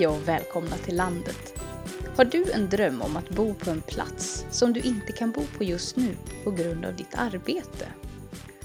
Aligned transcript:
Hej 0.00 0.06
och 0.06 0.28
välkomna 0.28 0.76
till 0.76 0.96
landet. 0.96 1.54
Har 2.16 2.24
du 2.24 2.52
en 2.52 2.68
dröm 2.68 3.02
om 3.02 3.16
att 3.16 3.28
bo 3.28 3.54
på 3.54 3.70
en 3.70 3.80
plats 3.80 4.46
som 4.50 4.72
du 4.72 4.80
inte 4.80 5.12
kan 5.12 5.30
bo 5.30 5.42
på 5.58 5.64
just 5.64 5.96
nu 5.96 6.16
på 6.44 6.50
grund 6.50 6.84
av 6.84 6.96
ditt 6.96 7.14
arbete? 7.14 7.92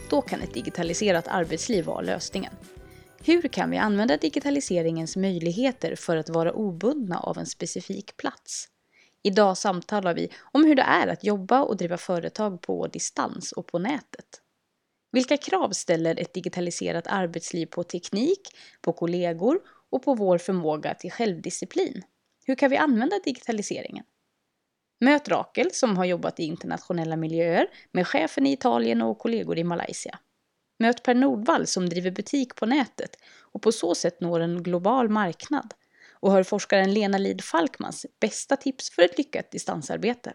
Då 0.09 0.21
kan 0.21 0.41
ett 0.41 0.53
digitaliserat 0.53 1.27
arbetsliv 1.27 1.85
vara 1.85 2.01
lösningen. 2.01 2.53
Hur 3.23 3.41
kan 3.41 3.69
vi 3.69 3.77
använda 3.77 4.17
digitaliseringens 4.17 5.15
möjligheter 5.15 5.95
för 5.95 6.17
att 6.17 6.29
vara 6.29 6.53
obundna 6.53 7.19
av 7.19 7.37
en 7.37 7.45
specifik 7.45 8.17
plats? 8.17 8.67
Idag 9.23 9.57
samtalar 9.57 10.13
vi 10.13 10.29
om 10.51 10.65
hur 10.65 10.75
det 10.75 10.81
är 10.81 11.07
att 11.07 11.23
jobba 11.23 11.63
och 11.63 11.77
driva 11.77 11.97
företag 11.97 12.61
på 12.61 12.87
distans 12.87 13.51
och 13.51 13.67
på 13.67 13.79
nätet. 13.79 14.41
Vilka 15.11 15.37
krav 15.37 15.69
ställer 15.69 16.19
ett 16.19 16.33
digitaliserat 16.33 17.07
arbetsliv 17.07 17.65
på 17.65 17.83
teknik, 17.83 18.41
på 18.81 18.93
kollegor 18.93 19.59
och 19.95 20.03
på 20.03 20.13
vår 20.13 20.37
förmåga 20.37 20.93
till 20.93 21.11
självdisciplin? 21.11 22.03
Hur 22.45 22.55
kan 22.55 22.69
vi 22.69 22.77
använda 22.77 23.19
digitaliseringen? 23.23 24.05
Möt 24.99 25.27
Rakel 25.27 25.71
som 25.71 25.97
har 25.97 26.05
jobbat 26.05 26.39
i 26.39 26.43
internationella 26.43 27.15
miljöer 27.15 27.67
med 27.91 28.07
chefen 28.07 28.45
i 28.45 28.51
Italien 28.51 29.01
och 29.01 29.19
kollegor 29.19 29.57
i 29.57 29.63
Malaysia. 29.63 30.19
Möt 30.79 31.03
Per 31.03 31.13
Nordvall 31.13 31.67
som 31.67 31.89
driver 31.89 32.11
butik 32.11 32.55
på 32.55 32.65
nätet 32.65 33.15
och 33.39 33.61
på 33.61 33.71
så 33.71 33.95
sätt 33.95 34.21
når 34.21 34.39
en 34.39 34.63
global 34.63 35.09
marknad. 35.09 35.73
Och 36.11 36.31
hör 36.31 36.43
forskaren 36.43 36.93
Lena 36.93 37.17
Lid 37.17 37.43
Falkmans 37.43 38.05
bästa 38.21 38.55
tips 38.55 38.89
för 38.89 39.01
ett 39.01 39.17
lyckat 39.17 39.51
distansarbete. 39.51 40.33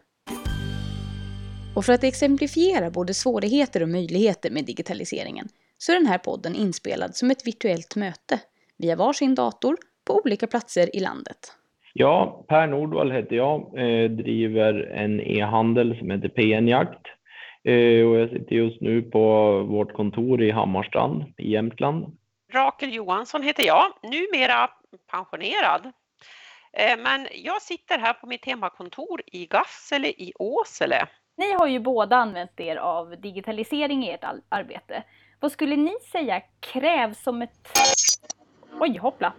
Och 1.77 1.85
för 1.85 1.93
att 1.93 2.05
exemplifiera 2.05 2.91
både 2.91 3.15
svårigheter 3.15 3.83
och 3.83 3.89
möjligheter 3.89 4.51
med 4.51 4.65
digitaliseringen 4.65 5.49
så 5.79 5.93
är 5.93 5.97
den 5.97 6.07
här 6.07 6.19
podden 6.19 6.55
inspelad 6.55 7.17
som 7.17 7.31
ett 7.31 7.47
virtuellt 7.47 7.97
möte 7.97 8.41
via 8.81 8.97
varsin 8.97 9.35
dator 9.35 9.77
på 10.07 10.21
olika 10.25 10.47
platser 10.47 10.97
i 10.97 11.01
landet. 11.01 11.39
Ja, 11.93 12.45
Per 12.49 12.67
Nordvall 12.67 13.11
heter 13.11 13.37
jag, 13.37 13.61
eh, 13.61 14.11
driver 14.11 14.93
en 14.95 15.21
e-handel 15.21 15.99
som 15.99 16.11
heter 16.11 16.29
PN 16.29 16.69
Jakt. 16.69 17.07
Eh, 17.65 18.07
och 18.09 18.17
jag 18.17 18.31
sitter 18.31 18.57
just 18.57 18.81
nu 18.81 19.03
på 19.03 19.53
vårt 19.63 19.93
kontor 19.93 20.43
i 20.43 20.51
Hammarstrand 20.51 21.25
i 21.39 21.53
Jämtland. 21.53 22.17
Rakel 22.53 22.95
Johansson 22.95 23.43
heter 23.43 23.67
jag, 23.67 23.93
numera 24.03 24.71
pensionerad. 25.11 25.93
Eh, 26.73 26.99
men 26.99 27.29
jag 27.35 27.63
sitter 27.63 27.99
här 27.99 28.13
på 28.13 28.27
mitt 28.27 28.47
hemmakontor 28.47 29.23
i 29.27 29.47
Gassele 29.47 30.09
i 30.09 30.33
Åsele. 30.39 31.07
Ni 31.37 31.53
har 31.53 31.67
ju 31.67 31.81
båda 31.81 32.17
använt 32.17 32.61
er 32.61 32.77
av 32.77 33.21
digitalisering 33.21 34.05
i 34.05 34.11
ert 34.11 34.25
arbete. 34.49 35.03
Vad 35.41 35.53
skulle 35.53 35.77
ni 35.77 35.93
säga 36.13 36.43
krävs 36.61 37.23
som 37.23 37.43
ett... 37.43 37.69
Oj, 38.83 38.99
hoppla! 38.99 39.33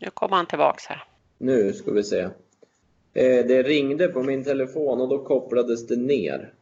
Nu 0.00 0.10
kommer 0.10 0.36
han 0.36 0.46
tillbaks 0.46 0.86
här. 0.86 1.04
Nu 1.38 1.72
ska 1.72 1.92
vi 1.92 2.02
se. 2.02 2.20
Eh, 2.20 3.46
det 3.46 3.62
ringde 3.62 4.08
på 4.08 4.22
min 4.22 4.44
telefon 4.44 5.00
och 5.00 5.08
då 5.08 5.24
kopplades 5.24 5.86
det 5.86 5.96
ner. 5.96 6.54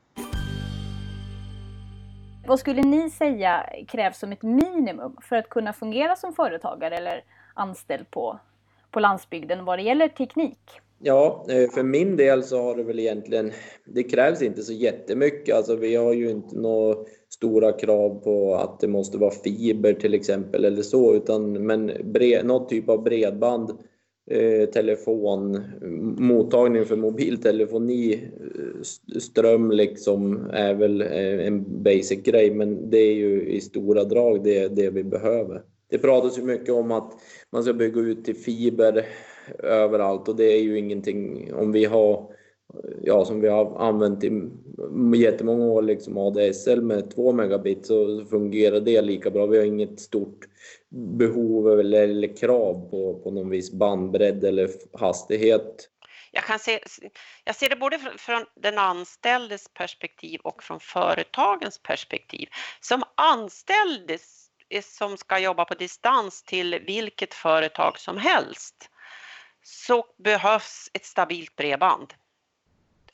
Vad 2.47 2.59
skulle 2.59 2.83
ni 2.83 3.11
säga 3.11 3.67
krävs 3.89 4.19
som 4.19 4.33
ett 4.33 4.43
minimum 4.43 5.17
för 5.23 5.37
att 5.37 5.49
kunna 5.49 5.73
fungera 5.73 6.17
som 6.17 6.33
företagare 6.33 6.97
eller 6.97 7.25
anställd 7.55 8.11
på, 8.11 8.41
på 8.91 9.01
landsbygden 9.01 9.65
vad 9.65 9.79
det 9.79 9.83
gäller 9.83 10.09
teknik? 10.09 10.81
Ja, 10.99 11.47
eh, 11.49 11.71
för 11.71 11.83
min 11.83 12.17
del 12.17 12.45
så 12.45 12.63
har 12.63 12.77
det 12.77 12.83
väl 12.83 12.99
egentligen, 12.99 13.53
det 13.85 14.03
krävs 14.03 14.43
inte 14.43 14.63
så 14.63 14.73
jättemycket. 14.73 15.57
Alltså 15.57 15.77
vi 15.77 15.97
har 15.97 16.13
ju 16.13 16.31
inte 16.31 16.57
några 16.57 17.05
stora 17.41 17.73
krav 17.73 18.21
på 18.25 18.55
att 18.55 18.81
det 18.81 18.89
måste 18.89 19.19
vara 19.19 19.31
fiber 19.31 19.93
till 19.93 20.15
exempel 20.15 20.65
eller 20.65 20.83
så, 20.83 21.15
utan 21.15 21.53
men 21.53 21.93
bred, 22.05 22.47
någon 22.47 22.69
typ 22.69 22.89
av 22.89 23.03
bredband 23.03 23.71
Eh, 24.33 24.67
telefon, 24.67 25.63
mottagning 26.19 26.85
för 26.85 26.97
mobiltelefoni, 26.97 28.13
eh, 28.15 29.19
ström 29.21 29.71
liksom 29.71 30.51
är 30.53 30.75
väl 30.75 31.01
eh, 31.01 31.47
en 31.47 31.83
basic 31.83 32.23
grej, 32.23 32.51
men 32.51 32.91
det 32.91 32.99
är 32.99 33.15
ju 33.15 33.49
i 33.49 33.61
stora 33.61 34.05
drag 34.05 34.45
det, 34.45 34.69
det 34.69 34.91
vi 34.91 35.05
behöver. 35.05 35.63
Det 35.89 35.99
pratas 35.99 36.39
ju 36.39 36.43
mycket 36.43 36.75
om 36.75 36.93
att 36.93 37.13
man 37.53 37.63
ska 37.63 37.73
bygga 37.73 38.01
ut 38.01 38.25
till 38.25 38.37
fiber 38.37 39.07
överallt 39.59 40.29
och 40.29 40.37
det 40.37 40.53
är 40.53 40.63
ju 40.63 40.79
ingenting, 40.79 41.55
om 41.55 41.73
vi 41.73 41.85
har 41.85 42.33
ja, 43.03 43.25
som 43.25 43.41
vi 43.41 43.49
har 43.49 43.79
använt 43.79 44.25
i 44.25 44.31
jättemånga 45.17 45.65
år, 45.65 45.83
liksom 45.83 46.19
ADSL 46.19 46.83
med 46.83 47.15
2 47.15 47.33
megabit 47.33 47.87
så 47.87 48.25
fungerar 48.25 48.81
det 48.81 49.03
lika 49.03 49.31
bra. 49.31 49.47
Vi 49.47 49.59
har 49.59 49.65
inget 49.65 50.01
stort 50.01 50.39
behov 50.89 51.81
eller, 51.81 52.03
eller 52.03 52.37
krav 52.37 52.91
på, 52.91 53.21
på 53.25 53.31
någon 53.31 53.51
viss 53.51 53.73
bandbredd 53.73 54.45
eller 54.45 54.71
hastighet. 54.93 55.89
Jag, 56.33 56.45
kan 56.45 56.59
se, 56.59 56.81
jag 57.45 57.57
ser 57.57 57.69
det 57.69 57.77
både 57.77 57.99
från 57.99 58.45
den 58.57 58.79
anställdes 58.79 59.69
perspektiv 59.75 60.41
och 60.45 60.63
från 60.63 60.81
företagens 60.81 61.83
perspektiv. 61.83 62.49
Som 62.81 63.03
anställd 63.15 64.21
som 64.83 65.17
ska 65.17 65.39
jobba 65.39 65.65
på 65.65 65.75
distans 65.75 66.43
till 66.43 66.81
vilket 66.87 67.35
företag 67.35 67.99
som 67.99 68.19
helst 68.19 68.91
så 69.63 70.05
behövs 70.25 70.91
ett 70.93 71.05
stabilt 71.05 71.57
bredband. 71.57 72.15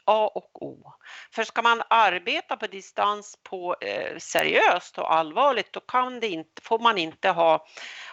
A 0.06 0.30
och 0.34 0.62
O. 0.62 0.92
För 1.32 1.44
ska 1.44 1.62
man 1.62 1.82
arbeta 1.90 2.56
på 2.56 2.66
distans 2.66 3.38
på 3.42 3.76
eh, 3.80 4.18
seriöst 4.18 4.98
och 4.98 5.14
allvarligt 5.14 5.72
då 5.72 5.80
kan 5.80 6.20
det 6.20 6.28
inte, 6.28 6.62
får 6.62 6.78
man 6.78 6.98
inte 6.98 7.28
ha, 7.28 7.66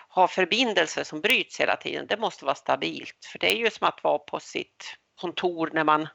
ha 0.09 0.27
förbindelser 0.27 1.03
som 1.03 1.21
bryts 1.21 1.59
hela 1.59 1.75
tiden. 1.75 2.05
Det 2.07 2.17
måste 2.17 2.45
vara 2.45 2.55
stabilt 2.55 3.29
för 3.31 3.39
det 3.39 3.53
är 3.53 3.57
ju 3.57 3.69
som 3.69 3.87
att 3.87 4.03
vara 4.03 4.19
på 4.19 4.39
sitt 4.39 4.97
kontor 5.21 5.69
när 5.73 5.83
man 5.83 6.07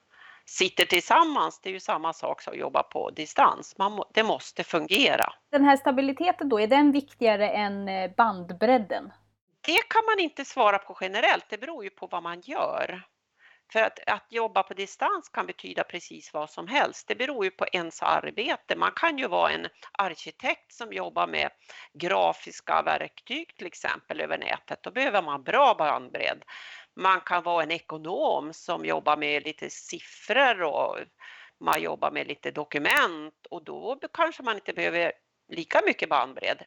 sitter 0.47 0.85
tillsammans. 0.85 1.61
Det 1.61 1.69
är 1.69 1.73
ju 1.73 1.81
samma 1.81 2.13
sak 2.13 2.43
som 2.43 2.53
att 2.53 2.59
jobba 2.59 2.83
på 2.83 3.11
distans. 3.11 3.75
Man, 3.79 4.03
det 4.15 4.23
måste 4.23 4.65
fungera. 4.65 5.33
Den 5.51 5.65
här 5.65 5.77
stabiliteten 5.77 6.49
då, 6.49 6.61
är 6.61 6.67
den 6.67 6.93
viktigare 6.93 7.51
än 7.51 7.89
eh, 7.89 8.11
bandbredden? 8.17 9.13
Det 9.61 9.89
kan 9.89 10.03
man 10.05 10.19
inte 10.19 10.45
svara 10.45 10.79
på 10.79 10.99
generellt. 11.01 11.45
Det 11.49 11.59
beror 11.59 11.85
ju 11.85 11.91
på 11.91 12.07
vad 12.07 12.23
man 12.23 12.41
gör. 12.41 13.03
För 13.73 13.83
att, 13.83 13.99
att 14.07 14.27
jobba 14.29 14.63
på 14.63 14.75
distans 14.75 15.29
kan 15.29 15.47
betyda 15.47 15.85
precis 15.85 16.33
vad 16.35 16.51
som 16.51 16.69
helst. 16.69 17.09
Det 17.09 17.15
beror 17.15 17.45
ju 17.45 17.51
på 17.51 17.67
ens 17.73 18.03
arbete. 18.03 18.77
Man 18.77 18.93
kan 18.97 19.19
ju 19.19 19.29
vara 19.29 19.53
en 19.53 19.67
arkitekt 19.93 20.73
som 20.73 20.93
jobbar 20.93 21.27
med 21.27 21.51
grafiska 21.95 22.83
verktyg 22.83 23.57
till 23.57 23.67
exempel 23.67 24.21
över 24.21 24.39
nätet. 24.39 24.83
Då 24.83 24.91
behöver 24.91 25.23
man 25.23 25.43
bra 25.43 25.75
bandbredd. 25.79 26.45
Man 26.97 27.21
kan 27.21 27.43
vara 27.43 27.63
en 27.63 27.71
ekonom 27.71 28.53
som 28.53 28.85
jobbar 28.85 29.17
med 29.17 29.45
lite 29.45 29.71
siffror 29.71 30.63
och 30.63 30.99
man 31.61 31.83
jobbar 31.83 32.11
med 32.11 32.27
lite 32.27 32.51
dokument 32.51 33.47
och 33.51 33.65
då 33.65 33.99
kanske 34.13 34.43
man 34.43 34.55
inte 34.55 34.73
behöver 34.73 35.13
lika 35.49 35.81
mycket 35.87 36.09
bandbredd. 36.09 36.63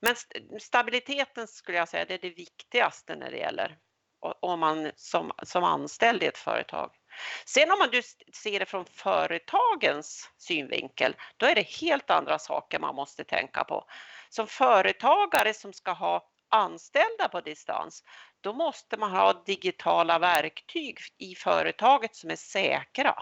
Men 0.00 0.14
stabiliteten 0.60 1.46
skulle 1.46 1.78
jag 1.78 1.88
säga 1.88 2.04
det 2.04 2.14
är 2.14 2.18
det 2.18 2.30
viktigaste 2.30 3.16
när 3.16 3.30
det 3.30 3.36
gäller 3.36 3.78
om 4.22 4.60
man 4.60 4.92
som, 4.96 5.32
som 5.42 5.64
anställd 5.64 6.22
i 6.22 6.26
ett 6.26 6.38
företag. 6.38 6.90
Sen 7.46 7.70
om 7.70 7.78
man 7.78 7.90
du 7.90 8.02
ser 8.42 8.58
det 8.58 8.66
från 8.66 8.84
företagens 8.84 10.30
synvinkel, 10.38 11.16
då 11.36 11.46
är 11.46 11.54
det 11.54 11.68
helt 11.80 12.10
andra 12.10 12.38
saker 12.38 12.78
man 12.78 12.94
måste 12.94 13.24
tänka 13.24 13.64
på. 13.64 13.84
Som 14.28 14.46
företagare 14.46 15.54
som 15.54 15.72
ska 15.72 15.92
ha 15.92 16.28
anställda 16.48 17.28
på 17.28 17.40
distans, 17.40 18.04
då 18.40 18.52
måste 18.52 18.96
man 18.96 19.10
ha 19.10 19.32
digitala 19.32 20.18
verktyg 20.18 20.98
i 21.18 21.34
företaget 21.34 22.16
som 22.16 22.30
är 22.30 22.36
säkra. 22.36 23.14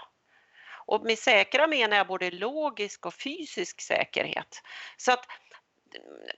Och 0.86 1.04
med 1.04 1.18
säkra 1.18 1.66
menar 1.66 1.96
jag 1.96 2.06
både 2.06 2.30
logisk 2.30 3.06
och 3.06 3.14
fysisk 3.14 3.80
säkerhet. 3.80 4.62
Så 4.96 5.12
att 5.12 5.26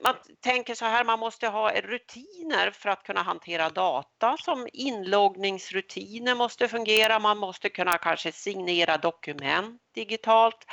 man 0.01 0.15
tänker 0.41 0.75
så 0.75 0.85
här, 0.85 1.05
man 1.05 1.19
måste 1.19 1.49
ha 1.49 1.73
rutiner 1.73 2.71
för 2.71 2.89
att 2.89 3.03
kunna 3.03 3.23
hantera 3.23 3.71
data 3.71 4.37
som 4.37 4.69
inloggningsrutiner 4.73 6.35
måste 6.35 6.69
fungera. 6.69 7.19
Man 7.19 7.39
måste 7.39 7.69
kunna 7.69 7.99
kanske 7.99 8.33
signera 8.33 8.97
dokument 8.97 9.83
digitalt. 9.95 10.67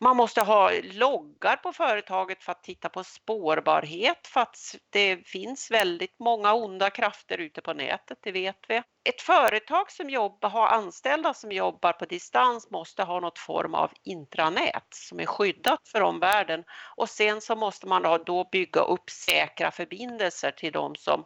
Man 0.00 0.16
måste 0.16 0.40
ha 0.40 0.70
loggar 0.82 1.56
på 1.56 1.72
företaget 1.72 2.42
för 2.44 2.52
att 2.52 2.62
titta 2.62 2.88
på 2.88 3.04
spårbarhet 3.04 4.26
för 4.26 4.40
att 4.40 4.76
det 4.90 5.28
finns 5.28 5.70
väldigt 5.70 6.18
många 6.18 6.54
onda 6.54 6.90
krafter 6.90 7.38
ute 7.38 7.60
på 7.60 7.72
nätet, 7.72 8.18
det 8.22 8.32
vet 8.32 8.58
vi. 8.68 8.82
Ett 9.04 9.22
företag 9.22 9.90
som 9.90 10.10
jobbar, 10.10 10.48
har 10.48 10.68
anställda 10.68 11.34
som 11.34 11.52
jobbar 11.52 11.92
på 11.92 12.04
distans 12.04 12.70
måste 12.70 13.02
ha 13.02 13.20
något 13.20 13.38
form 13.38 13.74
av 13.74 13.90
intranät 14.02 14.86
som 14.90 15.20
är 15.20 15.26
skyddat 15.26 15.88
för 15.88 16.00
omvärlden 16.00 16.64
och 16.96 17.08
sen 17.08 17.40
så 17.40 17.56
måste 17.56 17.86
man 17.86 18.22
då 18.26 18.48
bygga 18.52 18.80
upp 18.80 19.10
säkra 19.10 19.70
förbindelser 19.70 20.50
till 20.50 20.72
de 20.72 20.94
som 20.96 21.24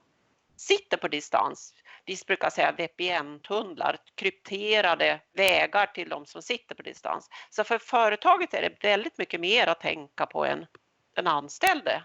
sitter 0.56 0.96
på 0.96 1.08
distans 1.08 1.74
vi 2.08 2.16
brukar 2.26 2.50
säga 2.50 2.72
VPN-tunnlar, 2.78 3.96
krypterade 4.14 5.20
vägar 5.36 5.86
till 5.86 6.08
de 6.08 6.26
som 6.26 6.42
sitter 6.42 6.74
på 6.74 6.82
distans. 6.82 7.28
Så 7.50 7.64
för 7.64 7.78
företaget 7.78 8.54
är 8.54 8.62
det 8.62 8.88
väldigt 8.88 9.18
mycket 9.18 9.40
mer 9.40 9.66
att 9.66 9.80
tänka 9.80 10.26
på 10.26 10.44
än 10.44 10.66
den 11.16 11.26
anställde. 11.26 12.02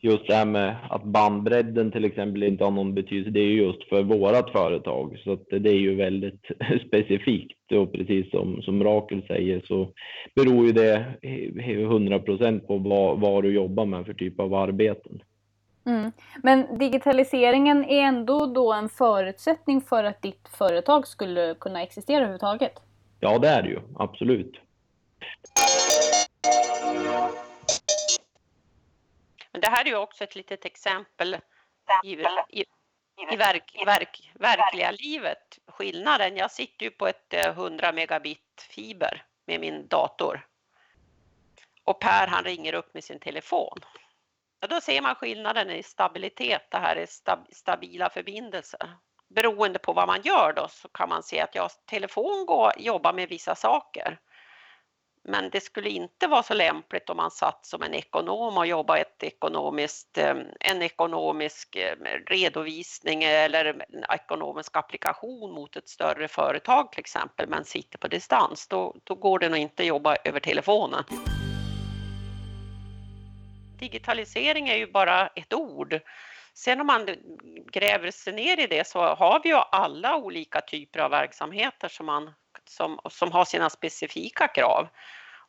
just 0.00 0.26
det 0.26 0.34
här 0.34 0.44
med 0.44 0.76
att 0.90 1.04
bandbredden 1.04 1.92
till 1.92 2.04
exempel 2.04 2.42
inte 2.42 2.64
har 2.64 2.70
någon 2.70 2.94
betydelse, 2.94 3.30
det 3.30 3.40
är 3.40 3.48
ju 3.48 3.62
just 3.62 3.88
för 3.88 4.02
vårat 4.02 4.52
företag. 4.52 5.18
Så 5.24 5.32
att 5.32 5.46
det 5.50 5.70
är 5.70 5.80
ju 5.80 5.94
väldigt 5.94 6.44
specifikt 6.86 7.72
och 7.72 7.92
precis 7.92 8.30
som, 8.30 8.62
som 8.62 8.84
Rakel 8.84 9.22
säger 9.26 9.60
så 9.60 9.92
beror 10.34 10.66
ju 10.66 10.72
det 10.72 11.04
100 11.82 12.18
procent 12.18 12.66
på 12.66 12.78
vad, 12.78 13.20
vad 13.20 13.44
du 13.44 13.54
jobbar 13.54 13.86
med 13.86 14.06
för 14.06 14.14
typ 14.14 14.40
av 14.40 14.54
arbeten. 14.54 15.22
Mm. 15.86 16.12
Men 16.42 16.78
digitaliseringen 16.78 17.84
är 17.84 18.02
ändå 18.02 18.46
då 18.46 18.72
en 18.72 18.88
förutsättning 18.88 19.80
för 19.80 20.04
att 20.04 20.22
ditt 20.22 20.48
företag 20.48 21.06
skulle 21.06 21.54
kunna 21.60 21.82
existera 21.82 22.16
överhuvudtaget? 22.16 22.82
Ja, 23.20 23.38
det 23.38 23.48
är 23.48 23.62
det 23.62 23.68
ju, 23.68 23.80
absolut. 23.98 24.60
Men 29.52 29.60
det 29.60 29.68
här 29.68 29.84
är 29.84 29.88
ju 29.88 29.96
också 29.96 30.24
ett 30.24 30.36
litet 30.36 30.64
exempel 30.64 31.36
i, 32.04 32.12
i, 32.48 32.64
i 33.32 33.36
verk, 33.36 33.82
verk, 33.86 34.32
verkliga 34.34 34.90
livet. 34.90 35.58
Skillnaden, 35.66 36.36
jag 36.36 36.50
sitter 36.50 36.84
ju 36.84 36.90
på 36.90 37.06
ett 37.06 37.34
100 37.34 37.88
eh, 37.88 37.94
megabit 37.94 38.68
fiber 38.70 39.24
med 39.46 39.60
min 39.60 39.86
dator. 39.88 40.46
Och 41.84 42.00
Per 42.00 42.26
han 42.26 42.44
ringer 42.44 42.74
upp 42.74 42.94
med 42.94 43.04
sin 43.04 43.18
telefon. 43.18 43.78
Ja, 44.60 44.68
då 44.68 44.80
ser 44.80 45.02
man 45.02 45.14
skillnaden 45.14 45.70
i 45.70 45.82
stabilitet. 45.82 46.62
Det 46.70 46.78
här 46.78 46.96
är 46.96 47.06
stab, 47.06 47.38
stabila 47.52 48.10
förbindelser. 48.10 48.96
Beroende 49.28 49.78
på 49.78 49.92
vad 49.92 50.06
man 50.06 50.22
gör 50.22 50.52
då 50.56 50.68
så 50.68 50.88
kan 50.88 51.08
man 51.08 51.22
se 51.22 51.40
att 51.40 51.54
ja, 51.54 51.68
telefon 51.90 52.46
går, 52.46 52.72
jobbar 52.78 53.12
med 53.12 53.28
vissa 53.28 53.54
saker. 53.54 54.18
Men 55.28 55.50
det 55.50 55.60
skulle 55.60 55.90
inte 55.90 56.26
vara 56.26 56.42
så 56.42 56.54
lämpligt 56.54 57.10
om 57.10 57.16
man 57.16 57.30
satt 57.30 57.66
som 57.66 57.82
en 57.82 57.94
ekonom 57.94 58.58
och 58.58 58.66
jobbade 58.66 59.00
ett 59.00 59.22
ekonomiskt, 59.22 60.18
eh, 60.18 60.34
en 60.60 60.82
ekonomisk 60.82 61.76
eh, 61.76 61.96
redovisning 62.26 63.24
eller 63.24 63.64
en 63.64 64.04
ekonomisk 64.14 64.76
applikation 64.76 65.52
mot 65.52 65.76
ett 65.76 65.88
större 65.88 66.28
företag 66.28 66.92
till 66.92 67.00
exempel, 67.00 67.48
men 67.48 67.64
sitter 67.64 67.98
på 67.98 68.08
distans. 68.08 68.68
Då, 68.68 68.96
då 69.04 69.14
går 69.14 69.38
det 69.38 69.48
nog 69.48 69.58
inte 69.58 69.82
att 69.82 69.86
jobba 69.86 70.16
över 70.24 70.40
telefonen. 70.40 71.04
Digitalisering 73.78 74.68
är 74.68 74.76
ju 74.76 74.92
bara 74.92 75.26
ett 75.26 75.54
ord. 75.54 76.00
Sen 76.54 76.80
om 76.80 76.86
man 76.86 77.06
gräver 77.72 78.10
sig 78.10 78.32
ner 78.32 78.60
i 78.60 78.66
det 78.66 78.86
så 78.86 79.00
har 79.00 79.40
vi 79.42 79.48
ju 79.48 79.54
alla 79.54 80.16
olika 80.16 80.60
typer 80.60 81.00
av 81.00 81.10
verksamheter 81.10 81.88
som, 81.88 82.06
man, 82.06 82.32
som, 82.64 83.00
som 83.10 83.32
har 83.32 83.44
sina 83.44 83.70
specifika 83.70 84.48
krav. 84.48 84.88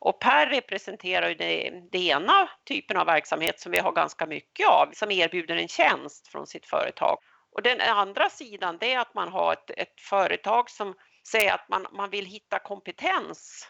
Och 0.00 0.20
Per 0.20 0.46
representerar 0.46 1.28
ju 1.28 1.34
det, 1.34 1.82
det 1.92 1.98
ena 1.98 2.48
typen 2.68 2.96
av 2.96 3.06
verksamhet 3.06 3.60
som 3.60 3.72
vi 3.72 3.78
har 3.78 3.92
ganska 3.92 4.26
mycket 4.26 4.68
av, 4.68 4.90
som 4.92 5.10
erbjuder 5.10 5.56
en 5.56 5.68
tjänst 5.68 6.28
från 6.28 6.46
sitt 6.46 6.66
företag. 6.66 7.18
Och 7.52 7.62
den 7.62 7.80
andra 7.80 8.28
sidan 8.28 8.78
det 8.80 8.92
är 8.92 8.98
att 8.98 9.14
man 9.14 9.28
har 9.28 9.52
ett, 9.52 9.70
ett 9.70 10.00
företag 10.00 10.70
som 10.70 10.94
säger 11.30 11.54
att 11.54 11.68
man, 11.68 11.86
man 11.92 12.10
vill 12.10 12.26
hitta 12.26 12.58
kompetens 12.58 13.68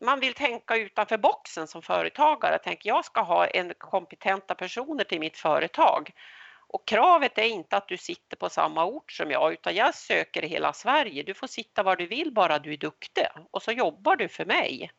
man 0.00 0.20
vill 0.20 0.34
tänka 0.34 0.76
utanför 0.76 1.18
boxen 1.18 1.66
som 1.66 1.82
företagare. 1.82 2.58
Tänk, 2.64 2.86
jag 2.86 3.04
ska 3.04 3.20
ha 3.20 3.46
en 3.46 3.74
kompetenta 3.78 4.54
personer 4.54 5.04
till 5.04 5.20
mitt 5.20 5.36
företag. 5.36 6.10
Och 6.66 6.88
kravet 6.88 7.38
är 7.38 7.42
inte 7.42 7.76
att 7.76 7.88
du 7.88 7.96
sitter 7.96 8.36
på 8.36 8.48
samma 8.48 8.84
ort 8.84 9.12
som 9.12 9.30
jag, 9.30 9.52
utan 9.52 9.74
jag 9.74 9.94
söker 9.94 10.44
i 10.44 10.48
hela 10.48 10.72
Sverige. 10.72 11.22
Du 11.22 11.34
får 11.34 11.46
sitta 11.46 11.82
var 11.82 11.96
du 11.96 12.06
vill 12.06 12.32
bara 12.32 12.58
du 12.58 12.72
är 12.72 12.76
duktig 12.76 13.26
och 13.50 13.62
så 13.62 13.72
jobbar 13.72 14.16
du 14.16 14.28
för 14.28 14.44
mig. 14.44 14.90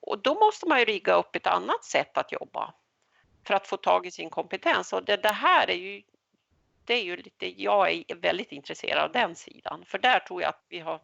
Och 0.00 0.22
då 0.22 0.34
måste 0.34 0.68
man 0.68 0.78
ju 0.78 0.84
rigga 0.84 1.14
upp 1.14 1.36
ett 1.36 1.46
annat 1.46 1.84
sätt 1.84 2.18
att 2.18 2.32
jobba 2.32 2.74
för 3.46 3.54
att 3.54 3.66
få 3.66 3.76
tag 3.76 4.06
i 4.06 4.10
sin 4.10 4.30
kompetens. 4.30 4.92
Och 4.92 5.04
det, 5.04 5.16
det 5.16 5.32
här 5.32 5.70
är 5.70 5.76
ju, 5.76 6.02
det 6.84 6.94
är 6.94 7.02
ju 7.02 7.16
lite, 7.16 7.62
jag 7.62 7.90
är 7.90 8.14
väldigt 8.14 8.52
intresserad 8.52 9.04
av 9.04 9.12
den 9.12 9.36
sidan, 9.36 9.84
för 9.86 9.98
där 9.98 10.18
tror 10.18 10.42
jag 10.42 10.48
att 10.48 10.64
vi 10.68 10.78
har 10.78 11.00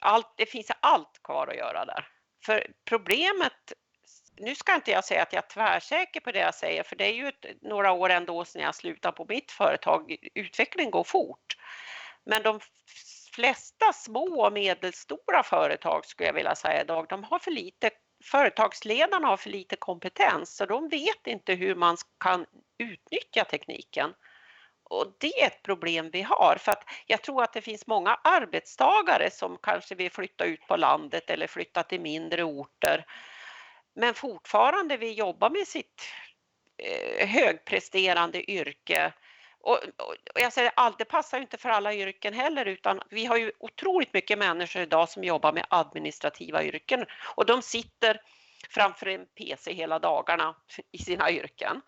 allt, 0.00 0.34
det 0.36 0.46
finns 0.46 0.70
allt 0.80 1.22
kvar 1.22 1.46
att 1.46 1.56
göra 1.56 1.84
där. 1.84 2.08
För 2.44 2.66
problemet, 2.84 3.72
nu 4.36 4.54
ska 4.54 4.74
inte 4.74 4.90
jag 4.90 5.04
säga 5.04 5.22
att 5.22 5.32
jag 5.32 5.44
är 5.44 5.48
tvärsäker 5.48 6.20
på 6.20 6.32
det 6.32 6.38
jag 6.38 6.54
säger, 6.54 6.82
för 6.82 6.96
det 6.96 7.04
är 7.04 7.12
ju 7.12 7.28
ett, 7.28 7.46
några 7.62 7.92
år 7.92 8.10
ändå 8.10 8.44
sedan 8.44 8.62
jag 8.62 8.74
slutade 8.74 9.16
på 9.16 9.26
mitt 9.28 9.52
företag. 9.52 10.16
Utvecklingen 10.34 10.90
går 10.90 11.04
fort. 11.04 11.56
Men 12.24 12.42
de 12.42 12.60
flesta 13.34 13.92
små 13.92 14.44
och 14.44 14.52
medelstora 14.52 15.42
företag 15.42 16.04
skulle 16.04 16.26
jag 16.26 16.34
vilja 16.34 16.54
säga 16.54 16.82
idag, 16.82 17.06
de 17.08 17.24
har 17.24 17.38
för 17.38 17.50
lite 17.50 17.90
företagsledarna 18.24 19.28
har 19.28 19.36
för 19.36 19.50
lite 19.50 19.76
kompetens 19.76 20.56
så 20.56 20.66
de 20.66 20.88
vet 20.88 21.26
inte 21.26 21.54
hur 21.54 21.74
man 21.74 21.96
kan 22.20 22.46
utnyttja 22.78 23.44
tekniken. 23.44 24.14
Och 24.88 25.06
det 25.18 25.42
är 25.42 25.46
ett 25.46 25.62
problem 25.62 26.10
vi 26.12 26.22
har 26.22 26.56
för 26.56 26.72
att 26.72 26.84
jag 27.06 27.22
tror 27.22 27.42
att 27.42 27.52
det 27.52 27.60
finns 27.60 27.86
många 27.86 28.18
arbetstagare 28.24 29.30
som 29.30 29.58
kanske 29.62 29.94
vill 29.94 30.10
flytta 30.10 30.44
ut 30.44 30.66
på 30.66 30.76
landet 30.76 31.30
eller 31.30 31.46
flytta 31.46 31.82
till 31.82 32.00
mindre 32.00 32.42
orter. 32.42 33.06
Men 33.94 34.14
fortfarande 34.14 34.96
vill 34.96 35.18
jobba 35.18 35.50
med 35.50 35.66
sitt 35.66 36.02
eh, 36.78 37.28
högpresterande 37.28 38.50
yrke. 38.50 39.12
Och, 39.60 39.76
och, 39.76 40.14
jag 40.34 40.52
säger 40.52 40.72
allt, 40.76 40.98
det 40.98 41.04
passar 41.04 41.40
inte 41.40 41.58
för 41.58 41.68
alla 41.68 41.94
yrken 41.94 42.34
heller 42.34 42.66
utan 42.66 43.00
vi 43.10 43.26
har 43.26 43.36
ju 43.36 43.52
otroligt 43.58 44.12
mycket 44.14 44.38
människor 44.38 44.82
idag 44.82 45.08
som 45.08 45.24
jobbar 45.24 45.52
med 45.52 45.66
administrativa 45.70 46.64
yrken 46.64 47.06
och 47.34 47.46
de 47.46 47.62
sitter 47.62 48.20
framför 48.70 49.06
en 49.06 49.26
PC 49.26 49.72
hela 49.72 49.98
dagarna 49.98 50.56
i 50.92 50.98
sina 50.98 51.30
yrken. 51.30 51.80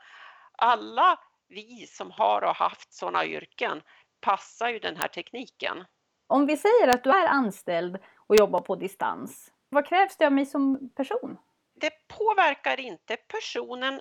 Alla 0.53 1.19
vi 1.49 1.87
som 1.87 2.11
har 2.11 2.43
och 2.43 2.57
haft 2.57 2.93
sådana 2.93 3.27
yrken 3.27 3.83
passar 4.21 4.69
ju 4.69 4.79
den 4.79 4.97
här 4.97 5.09
tekniken. 5.09 5.85
Om 6.27 6.47
vi 6.47 6.57
säger 6.57 6.89
att 6.89 7.05
du 7.05 7.11
är 7.11 7.27
anställd 7.27 7.99
och 8.17 8.37
jobbar 8.37 8.61
på 8.61 8.77
distans, 8.77 9.53
vad 9.69 9.87
krävs 9.87 10.17
det 10.17 10.27
av 10.27 10.33
mig 10.33 10.47
som 10.47 10.91
person? 10.97 11.39
Det 11.75 11.93
påverkar 12.09 12.81
inte 12.81 13.17
personen 13.17 14.01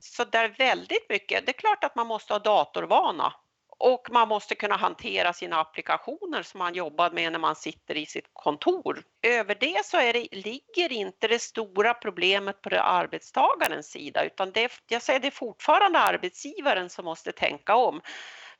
så 0.00 0.24
där 0.24 0.48
väldigt 0.48 1.08
mycket. 1.08 1.46
Det 1.46 1.52
är 1.52 1.60
klart 1.60 1.84
att 1.84 1.96
man 1.96 2.06
måste 2.06 2.34
ha 2.34 2.38
datorvana 2.38 3.34
och 3.78 4.08
man 4.10 4.28
måste 4.28 4.54
kunna 4.54 4.76
hantera 4.76 5.32
sina 5.32 5.60
applikationer 5.60 6.42
som 6.42 6.58
man 6.58 6.74
jobbar 6.74 7.10
med 7.10 7.32
när 7.32 7.38
man 7.38 7.56
sitter 7.56 7.96
i 7.96 8.06
sitt 8.06 8.30
kontor. 8.32 9.02
Över 9.22 9.56
det 9.60 9.84
så 9.84 9.96
är 9.96 10.12
det, 10.12 10.28
ligger 10.32 10.92
inte 10.92 11.28
det 11.28 11.38
stora 11.38 11.94
problemet 11.94 12.62
på 12.62 12.68
det 12.68 12.82
arbetstagarens 12.82 13.90
sida 13.90 14.24
utan 14.24 14.52
det, 14.52 14.72
jag 14.88 15.02
säger 15.02 15.20
det 15.20 15.26
är 15.26 15.30
fortfarande 15.30 15.98
arbetsgivaren 15.98 16.90
som 16.90 17.04
måste 17.04 17.32
tänka 17.32 17.74
om. 17.74 18.00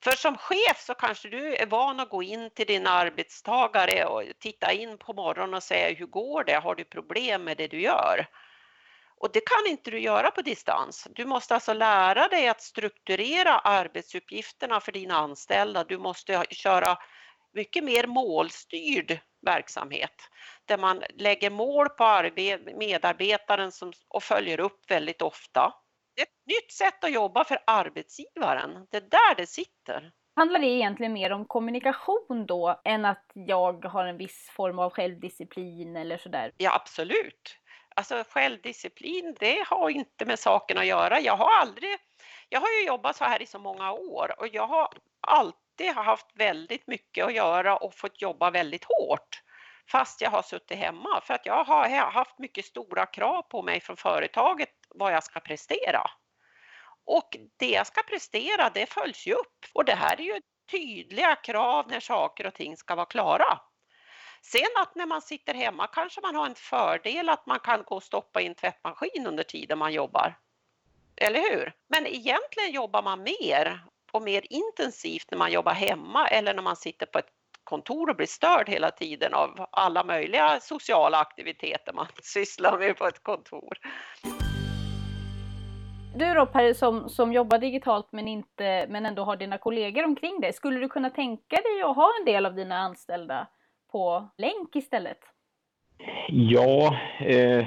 För 0.04 0.10
som 0.10 0.36
chef 0.36 0.80
så 0.80 0.94
kanske 0.94 1.28
du 1.28 1.56
är 1.56 1.66
van 1.66 2.00
att 2.00 2.10
gå 2.10 2.22
in 2.22 2.50
till 2.50 2.66
din 2.66 2.86
arbetstagare 2.86 4.04
och 4.04 4.22
titta 4.38 4.72
in 4.72 4.98
på 4.98 5.12
morgonen 5.12 5.54
och 5.54 5.62
säga 5.62 5.94
hur 5.94 6.06
går 6.06 6.44
det? 6.44 6.54
Har 6.54 6.74
du 6.74 6.84
problem 6.84 7.44
med 7.44 7.56
det 7.56 7.66
du 7.66 7.80
gör? 7.80 8.26
Och 9.20 9.32
det 9.32 9.40
kan 9.40 9.72
inte 9.72 9.90
du 9.90 10.00
göra 10.00 10.30
på 10.30 10.42
distans. 10.42 11.08
Du 11.10 11.24
måste 11.24 11.54
alltså 11.54 11.72
lära 11.72 12.28
dig 12.28 12.48
att 12.48 12.62
strukturera 12.62 13.58
arbetsuppgifterna 13.58 14.80
för 14.80 14.92
dina 14.92 15.14
anställda. 15.14 15.84
Du 15.84 15.98
måste 15.98 16.44
köra 16.50 16.98
mycket 17.52 17.84
mer 17.84 18.06
målstyrd 18.06 19.18
verksamhet 19.46 20.14
där 20.64 20.78
man 20.78 21.02
lägger 21.14 21.50
mål 21.50 21.88
på 21.88 22.30
medarbetaren 22.78 23.72
som, 23.72 23.92
och 24.08 24.22
följer 24.22 24.60
upp 24.60 24.90
väldigt 24.90 25.22
ofta. 25.22 25.74
Det 26.16 26.22
är 26.22 26.26
ett 26.26 26.46
nytt 26.46 26.72
sätt 26.72 27.04
att 27.04 27.12
jobba 27.12 27.44
för 27.44 27.58
arbetsgivaren. 27.66 28.86
Det 28.90 28.96
är 28.96 29.00
där 29.00 29.34
det 29.36 29.46
sitter. 29.46 30.12
Handlar 30.36 30.60
det 30.60 30.66
egentligen 30.66 31.12
mer 31.12 31.32
om 31.32 31.44
kommunikation 31.44 32.46
då 32.46 32.80
än 32.84 33.04
att 33.04 33.30
jag 33.34 33.84
har 33.84 34.06
en 34.06 34.16
viss 34.16 34.50
form 34.56 34.78
av 34.78 34.90
självdisciplin 34.90 35.96
eller 35.96 36.18
sådär? 36.18 36.52
Ja, 36.56 36.74
absolut. 36.74 37.58
Alltså 37.98 38.24
självdisciplin, 38.30 39.36
det 39.40 39.64
har 39.66 39.90
inte 39.90 40.24
med 40.24 40.38
saken 40.38 40.78
att 40.78 40.86
göra. 40.86 41.20
Jag 41.20 41.36
har 41.36 41.50
aldrig, 41.50 41.96
jag 42.48 42.60
har 42.60 42.68
ju 42.68 42.86
jobbat 42.86 43.16
så 43.16 43.24
här 43.24 43.42
i 43.42 43.46
så 43.46 43.58
många 43.58 43.92
år 43.92 44.34
och 44.38 44.48
jag 44.48 44.66
har 44.66 44.88
alltid 45.20 45.92
haft 45.94 46.26
väldigt 46.34 46.86
mycket 46.86 47.26
att 47.26 47.34
göra 47.34 47.76
och 47.76 47.94
fått 47.94 48.22
jobba 48.22 48.50
väldigt 48.50 48.84
hårt 48.84 49.42
fast 49.90 50.20
jag 50.20 50.30
har 50.30 50.42
suttit 50.42 50.78
hemma 50.78 51.20
för 51.24 51.34
att 51.34 51.46
jag 51.46 51.64
har 51.64 52.10
haft 52.10 52.38
mycket 52.38 52.64
stora 52.64 53.06
krav 53.06 53.42
på 53.42 53.62
mig 53.62 53.80
från 53.80 53.96
företaget 53.96 54.70
vad 54.88 55.12
jag 55.12 55.24
ska 55.24 55.40
prestera. 55.40 56.10
Och 57.04 57.36
det 57.56 57.70
jag 57.70 57.86
ska 57.86 58.02
prestera, 58.02 58.70
det 58.74 58.86
följs 58.86 59.26
ju 59.26 59.32
upp 59.32 59.66
och 59.72 59.84
det 59.84 59.94
här 59.94 60.20
är 60.20 60.24
ju 60.24 60.40
tydliga 60.70 61.34
krav 61.36 61.88
när 61.88 62.00
saker 62.00 62.46
och 62.46 62.54
ting 62.54 62.76
ska 62.76 62.94
vara 62.94 63.06
klara. 63.06 63.60
Sen 64.52 64.82
att 64.82 64.94
när 64.94 65.06
man 65.06 65.22
sitter 65.22 65.54
hemma 65.54 65.86
kanske 65.86 66.20
man 66.20 66.34
har 66.34 66.46
en 66.46 66.54
fördel 66.54 67.28
att 67.28 67.46
man 67.46 67.60
kan 67.60 67.82
gå 67.82 67.96
och 67.96 68.02
stoppa 68.02 68.40
in 68.40 68.54
tvättmaskin 68.54 69.26
under 69.26 69.42
tiden 69.42 69.78
man 69.78 69.92
jobbar. 69.92 70.38
Eller 71.16 71.40
hur? 71.40 71.72
Men 71.88 72.06
egentligen 72.06 72.72
jobbar 72.72 73.02
man 73.02 73.22
mer 73.22 73.80
och 74.12 74.22
mer 74.22 74.42
intensivt 74.50 75.30
när 75.30 75.38
man 75.38 75.52
jobbar 75.52 75.72
hemma 75.72 76.28
eller 76.28 76.54
när 76.54 76.62
man 76.62 76.76
sitter 76.76 77.06
på 77.06 77.18
ett 77.18 77.28
kontor 77.64 78.10
och 78.10 78.16
blir 78.16 78.26
störd 78.26 78.68
hela 78.68 78.90
tiden 78.90 79.34
av 79.34 79.66
alla 79.72 80.04
möjliga 80.04 80.60
sociala 80.60 81.18
aktiviteter 81.18 81.92
man 81.92 82.06
sysslar 82.22 82.78
med 82.78 82.96
på 82.96 83.06
ett 83.06 83.22
kontor. 83.22 83.78
Du 86.16 86.34
då 86.34 86.46
Per, 86.46 86.74
som, 86.74 87.08
som 87.08 87.32
jobbar 87.32 87.58
digitalt 87.58 88.08
men, 88.12 88.28
inte, 88.28 88.86
men 88.88 89.06
ändå 89.06 89.24
har 89.24 89.36
dina 89.36 89.58
kollegor 89.58 90.04
omkring 90.04 90.40
dig. 90.40 90.52
Skulle 90.52 90.80
du 90.80 90.88
kunna 90.88 91.10
tänka 91.10 91.56
dig 91.56 91.82
att 91.82 91.96
ha 91.96 92.12
en 92.18 92.24
del 92.24 92.46
av 92.46 92.54
dina 92.54 92.78
anställda 92.78 93.46
på 93.92 94.28
länk 94.38 94.76
istället? 94.76 95.18
Ja, 96.28 96.96
eh, 97.20 97.66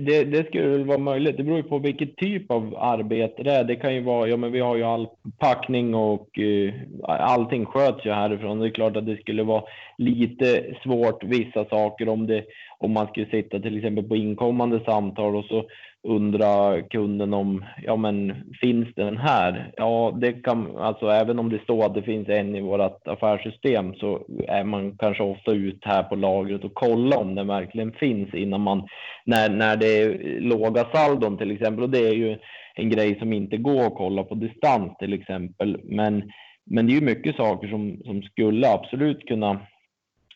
det, 0.00 0.24
det, 0.24 0.46
skulle 0.46 0.68
väl 0.68 0.84
vara 0.84 0.98
möjligt. 0.98 1.36
Det 1.36 1.42
beror 1.42 1.56
ju 1.56 1.62
på 1.62 1.78
vilket 1.78 2.16
typ 2.16 2.50
av 2.50 2.76
arbete 2.78 3.42
det 3.42 3.52
är. 3.52 3.64
Det 3.64 3.76
kan 3.76 3.94
ju 3.94 4.00
vara, 4.00 4.28
ja 4.28 4.36
men 4.36 4.52
vi 4.52 4.60
har 4.60 4.76
ju 4.76 4.82
all 4.82 5.08
packning 5.38 5.94
och 5.94 6.38
eh, 6.38 6.74
allting 7.08 7.66
sköts 7.66 8.06
ju 8.06 8.12
härifrån. 8.12 8.58
Det 8.58 8.66
är 8.66 8.70
klart 8.70 8.96
att 8.96 9.06
det 9.06 9.16
skulle 9.16 9.42
vara 9.42 9.64
lite 9.98 10.76
svårt 10.82 11.24
vissa 11.24 11.64
saker 11.64 12.08
om 12.08 12.26
det, 12.26 12.44
om 12.78 12.92
man 12.92 13.06
skulle 13.06 13.30
sitta 13.30 13.60
till 13.60 13.76
exempel 13.76 14.04
på 14.04 14.16
inkommande 14.16 14.80
samtal 14.84 15.36
och 15.36 15.44
så 15.44 15.64
undra 16.04 16.82
kunden 16.82 17.34
om, 17.34 17.64
ja 17.82 17.96
men 17.96 18.34
finns 18.60 18.88
den 18.94 19.16
här? 19.16 19.72
Ja, 19.76 20.18
det 20.20 20.32
kan, 20.32 20.76
alltså 20.76 21.06
även 21.06 21.38
om 21.38 21.50
det 21.50 21.62
står 21.62 21.86
att 21.86 21.94
det 21.94 22.02
finns 22.02 22.28
en 22.28 22.56
i 22.56 22.60
vårt 22.60 23.08
affärssystem 23.08 23.94
så 23.94 24.26
är 24.48 24.64
man 24.64 24.96
kanske 24.98 25.22
ofta 25.22 25.52
ut 25.52 25.84
här 25.84 26.02
på 26.02 26.16
lagret 26.16 26.64
och 26.64 26.74
kolla 26.74 27.16
om 27.16 27.34
den 27.34 27.46
verkligen 27.46 27.92
finns 27.92 28.34
innan 28.34 28.60
man, 28.60 28.86
när, 29.24 29.48
när 29.48 29.76
det 29.76 30.02
är 30.02 30.40
låga 30.40 30.84
saldon 30.84 31.38
till 31.38 31.50
exempel. 31.50 31.82
Och 31.84 31.90
det 31.90 32.08
är 32.08 32.14
ju 32.14 32.38
en 32.74 32.90
grej 32.90 33.18
som 33.18 33.32
inte 33.32 33.56
går 33.56 33.86
att 33.86 33.94
kolla 33.94 34.22
på 34.22 34.34
distans 34.34 34.98
till 34.98 35.12
exempel. 35.12 35.80
Men, 35.84 36.22
men 36.66 36.86
det 36.86 36.92
är 36.92 37.00
ju 37.00 37.06
mycket 37.06 37.36
saker 37.36 37.68
som, 37.68 38.00
som 38.04 38.22
skulle 38.22 38.68
absolut 38.68 39.28
kunna 39.28 39.60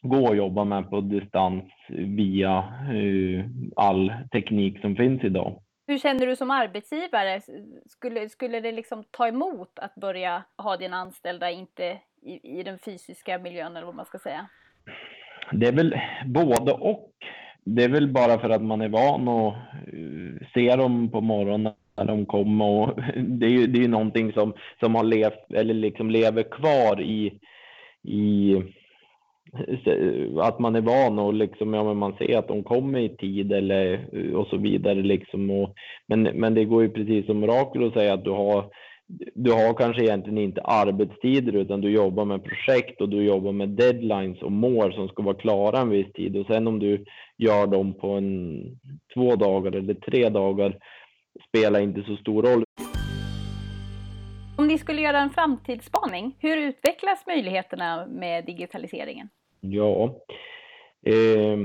gå 0.03 0.31
att 0.31 0.37
jobba 0.37 0.65
med 0.65 0.91
på 0.91 1.01
distans 1.01 1.65
via 1.89 2.65
uh, 2.93 3.45
all 3.77 4.13
teknik 4.33 4.81
som 4.81 4.97
finns 4.97 5.25
idag. 5.25 5.63
Hur 5.87 5.99
känner 5.99 6.27
du 6.27 6.37
som 6.37 6.51
arbetsgivare? 6.51 7.41
Skulle, 7.87 8.29
skulle 8.29 8.61
det 8.61 8.73
liksom 8.73 9.05
ta 9.11 9.29
emot 9.29 9.79
att 9.79 9.95
börja 9.95 10.43
ha 10.59 10.77
dina 10.77 10.97
anställda 10.97 11.51
inte 11.51 11.99
i, 12.23 12.59
i 12.59 12.63
den 12.63 12.79
fysiska 12.79 13.39
miljön 13.39 13.77
eller 13.77 13.87
vad 13.87 13.95
man 13.95 14.07
ska 14.07 14.19
säga? 14.19 14.49
Det 15.53 15.67
är 15.67 15.73
väl 15.73 16.01
både 16.27 16.73
och. 16.73 17.13
Det 17.65 17.85
är 17.85 17.89
väl 17.89 18.09
bara 18.09 18.39
för 18.39 18.51
att 18.51 18.63
man 18.63 18.81
är 18.81 18.89
van 18.89 19.29
att 19.29 19.55
uh, 19.93 20.39
se 20.55 20.77
dem 20.77 21.11
på 21.11 21.21
morgonen 21.21 21.73
när 21.97 22.05
de 22.05 22.27
kommer 22.27 22.65
och 22.65 23.01
det 23.17 23.47
är 23.47 23.51
ju 23.51 23.67
det 23.67 23.85
är 23.85 23.89
någonting 23.89 24.33
som, 24.33 24.55
som 24.81 24.95
har 24.95 25.05
levt 25.05 25.53
eller 25.53 25.75
liksom 25.75 26.11
lever 26.11 26.43
kvar 26.43 27.01
i, 27.01 27.41
i 28.03 28.57
att 30.41 30.59
man 30.59 30.77
är 30.77 30.81
van 30.81 31.19
och 31.19 31.35
liksom, 31.35 31.75
ja, 31.75 31.85
men 31.85 31.97
man 31.97 32.17
ser 32.19 32.39
att 32.39 32.49
de 32.49 32.63
kommer 32.63 32.99
i 32.99 33.09
tid 33.09 33.53
eller 33.53 34.09
eh, 34.13 34.35
och 34.35 34.47
så 34.47 34.57
vidare 34.57 35.03
liksom. 35.03 35.51
Och, 35.51 35.75
men, 36.07 36.23
men 36.23 36.55
det 36.55 36.65
går 36.65 36.83
ju 36.83 36.89
precis 36.89 37.27
som 37.27 37.47
Rakel 37.47 37.87
att 37.87 37.93
säga 37.93 38.15
att 38.15 38.25
du 38.25 38.31
har 38.31 38.65
du 39.35 39.53
har 39.53 39.75
kanske 39.75 40.03
egentligen 40.03 40.39
inte 40.39 40.61
arbetstider 40.61 41.53
utan 41.53 41.81
du 41.81 41.91
jobbar 41.91 42.25
med 42.25 42.45
projekt 42.45 43.01
och 43.01 43.09
du 43.09 43.25
jobbar 43.25 43.53
med 43.53 43.69
deadlines 43.69 44.43
och 44.43 44.53
mål 44.53 44.95
som 44.95 45.09
ska 45.09 45.23
vara 45.23 45.35
klara 45.37 45.79
en 45.79 45.91
viss 45.91 46.13
tid 46.13 46.37
och 46.37 46.47
sen 46.47 46.69
om 46.69 46.79
du 46.79 47.05
gör 47.39 47.67
dem 47.67 47.95
på 47.95 48.09
en 48.09 48.63
två 49.15 49.37
dagar 49.37 49.73
eller 49.73 49.95
tre 49.95 50.29
dagar 50.29 50.79
spelar 51.49 51.81
inte 51.81 52.03
så 52.03 52.17
stor 52.17 52.43
roll. 52.43 52.65
Ni 54.79 54.83
skulle 54.83 55.03
göra 55.03 55.19
en 55.19 55.31
framtidsspaning, 55.31 56.37
hur 56.39 56.57
utvecklas 56.57 57.27
möjligheterna 57.27 58.07
med 58.07 58.45
digitaliseringen? 58.45 59.29
Ja, 59.61 60.17
eh, 61.07 61.59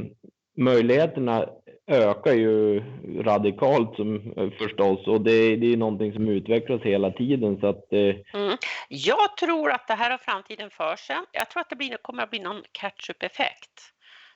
möjligheterna 0.57 1.49
ökar 1.87 2.33
ju 2.33 2.83
radikalt 3.21 3.95
som, 3.95 4.33
förstås 4.57 5.07
och 5.07 5.21
det, 5.21 5.55
det 5.55 5.73
är 5.73 5.77
någonting 5.77 6.13
som 6.13 6.27
utvecklas 6.27 6.81
hela 6.81 7.11
tiden. 7.11 7.59
Så 7.59 7.67
att, 7.67 7.93
eh... 7.93 8.39
mm. 8.41 8.57
Jag 8.89 9.37
tror 9.37 9.71
att 9.71 9.87
det 9.87 9.93
här 9.93 10.11
har 10.11 10.17
framtiden 10.17 10.69
för 10.69 10.95
sig. 10.95 11.15
Jag 11.31 11.49
tror 11.49 11.61
att 11.61 11.69
det 11.69 11.75
blir, 11.75 11.97
kommer 11.97 12.23
att 12.23 12.29
bli 12.29 12.39
någon 12.39 12.61
catch-up-effekt. 12.71 13.93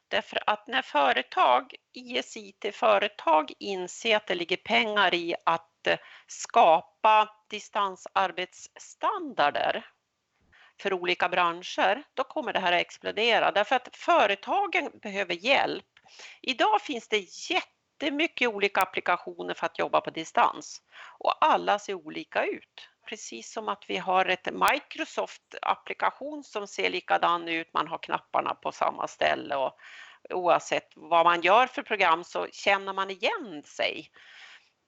Därför 0.07 0.39
att 0.45 0.67
när 0.67 0.81
företag, 0.81 1.63
ISIT-företag 1.93 3.51
inser 3.59 4.15
att 4.15 4.27
det 4.27 4.35
ligger 4.35 4.57
pengar 4.57 5.13
i 5.13 5.35
att 5.45 5.66
att 5.81 5.87
eh, 5.87 5.97
skapa 6.27 7.29
distansarbetsstandarder 7.49 9.85
för 10.81 10.93
olika 10.93 11.29
branscher, 11.29 12.03
då 12.13 12.23
kommer 12.23 12.53
det 12.53 12.59
här 12.59 12.71
att 12.71 12.81
explodera 12.81 13.51
därför 13.51 13.75
att 13.75 13.89
företagen 13.91 14.91
behöver 15.01 15.33
hjälp. 15.33 15.85
Idag 16.41 16.81
finns 16.81 17.07
det 17.07 17.25
jättemycket 17.49 18.49
olika 18.49 18.81
applikationer 18.81 19.53
för 19.53 19.65
att 19.65 19.79
jobba 19.79 20.01
på 20.01 20.09
distans 20.09 20.81
och 21.19 21.45
alla 21.45 21.79
ser 21.79 21.93
olika 21.93 22.45
ut. 22.45 22.89
Precis 23.09 23.51
som 23.51 23.69
att 23.69 23.83
vi 23.87 23.97
har 23.97 24.25
ett 24.25 24.47
Microsoft-applikation 24.51 26.43
som 26.43 26.67
ser 26.67 26.89
likadan 26.89 27.47
ut, 27.47 27.73
man 27.73 27.87
har 27.87 27.97
knapparna 27.97 28.53
på 28.53 28.71
samma 28.71 29.07
ställe 29.07 29.55
och 29.55 29.77
oavsett 30.29 30.91
vad 30.95 31.25
man 31.25 31.41
gör 31.41 31.67
för 31.67 31.81
program 31.81 32.23
så 32.23 32.47
känner 32.51 32.93
man 32.93 33.09
igen 33.09 33.63
sig 33.65 34.11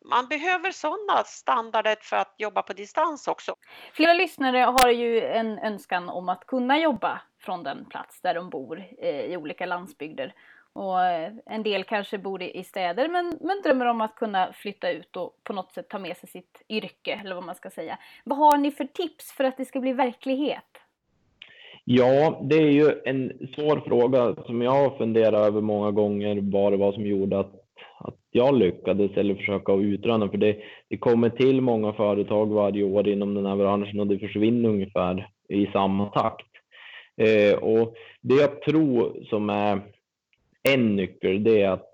man 0.05 0.27
behöver 0.27 0.71
sådana 0.71 1.23
standarder 1.25 1.97
för 2.01 2.17
att 2.17 2.35
jobba 2.37 2.61
på 2.61 2.73
distans 2.73 3.27
också. 3.27 3.55
Flera 3.93 4.13
lyssnare 4.13 4.57
har 4.57 4.89
ju 4.89 5.21
en 5.25 5.59
önskan 5.59 6.09
om 6.09 6.29
att 6.29 6.45
kunna 6.47 6.79
jobba 6.79 7.21
från 7.39 7.63
den 7.63 7.85
plats 7.85 8.21
där 8.21 8.33
de 8.33 8.49
bor 8.49 8.83
eh, 8.97 9.25
i 9.25 9.37
olika 9.37 9.65
landsbygder. 9.65 10.33
Och 10.73 11.01
eh, 11.01 11.31
en 11.45 11.63
del 11.63 11.83
kanske 11.83 12.17
bor 12.17 12.41
i 12.43 12.63
städer 12.63 13.09
men, 13.09 13.37
men 13.41 13.61
drömmer 13.63 13.85
om 13.85 14.01
att 14.01 14.15
kunna 14.15 14.53
flytta 14.53 14.91
ut 14.91 15.15
och 15.15 15.39
på 15.43 15.53
något 15.53 15.71
sätt 15.71 15.89
ta 15.89 15.99
med 15.99 16.17
sig 16.17 16.29
sitt 16.29 16.61
yrke 16.69 17.19
eller 17.23 17.35
vad 17.35 17.45
man 17.45 17.55
ska 17.55 17.69
säga. 17.69 17.97
Vad 18.23 18.37
har 18.37 18.57
ni 18.57 18.71
för 18.71 18.85
tips 18.85 19.31
för 19.31 19.43
att 19.43 19.57
det 19.57 19.65
ska 19.65 19.79
bli 19.79 19.93
verklighet? 19.93 20.65
Ja, 21.83 22.39
det 22.43 22.55
är 22.55 22.71
ju 22.71 23.01
en 23.05 23.47
svår 23.55 23.79
fråga 23.87 24.35
som 24.45 24.61
jag 24.61 24.71
har 24.71 24.97
funderat 24.97 25.47
över 25.47 25.61
många 25.61 25.91
gånger 25.91 26.39
vad 26.41 26.73
det 26.73 26.77
var 26.77 26.91
som 26.91 27.05
gjorde 27.05 27.39
att 27.39 27.68
att 27.99 28.17
jag 28.31 28.57
lyckades 28.57 29.11
eller 29.17 29.35
försöka 29.35 29.73
utröna 29.73 30.29
för 30.29 30.37
det, 30.37 30.57
det 30.89 30.97
kommer 30.97 31.29
till 31.29 31.61
många 31.61 31.93
företag 31.93 32.45
varje 32.45 32.83
år 32.83 33.07
inom 33.07 33.33
den 33.33 33.45
här 33.45 33.55
branschen 33.55 33.99
och 33.99 34.07
det 34.07 34.19
försvinner 34.19 34.69
ungefär 34.69 35.29
i 35.49 35.65
samma 35.65 36.05
takt. 36.05 36.47
Eh, 37.17 37.57
och 37.57 37.95
det 38.21 38.35
jag 38.35 38.61
tror 38.61 39.23
som 39.29 39.49
är 39.49 39.81
en 40.69 40.95
nyckel 40.95 41.43
det 41.43 41.61
är 41.61 41.69
att 41.69 41.93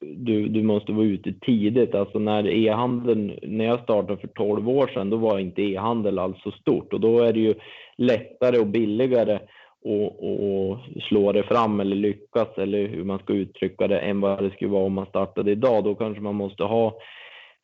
du, 0.00 0.48
du 0.48 0.62
måste 0.62 0.92
vara 0.92 1.06
ute 1.06 1.32
tidigt. 1.32 1.94
Alltså 1.94 2.18
när 2.18 2.46
e-handeln, 2.46 3.38
när 3.42 3.64
jag 3.64 3.80
startade 3.80 4.20
för 4.20 4.28
12 4.28 4.68
år 4.68 4.86
sedan, 4.86 5.10
då 5.10 5.16
var 5.16 5.38
inte 5.38 5.62
e-handel 5.62 6.18
alls 6.18 6.42
så 6.42 6.50
stort 6.50 6.92
och 6.92 7.00
då 7.00 7.20
är 7.20 7.32
det 7.32 7.40
ju 7.40 7.54
lättare 7.96 8.58
och 8.58 8.66
billigare 8.66 9.38
och, 9.84 10.70
och, 10.70 10.78
slå 11.08 11.32
det 11.32 11.42
fram 11.42 11.80
eller 11.80 11.96
lyckas 11.96 12.48
eller 12.58 12.88
hur 12.88 13.04
man 13.04 13.18
ska 13.18 13.32
uttrycka 13.32 13.88
det 13.88 13.98
än 13.98 14.20
vad 14.20 14.42
det 14.44 14.50
skulle 14.50 14.70
vara 14.70 14.84
om 14.84 14.92
man 14.92 15.06
startade 15.06 15.50
idag. 15.50 15.84
Då 15.84 15.94
kanske 15.94 16.22
man 16.22 16.34
måste 16.34 16.64
ha 16.64 16.98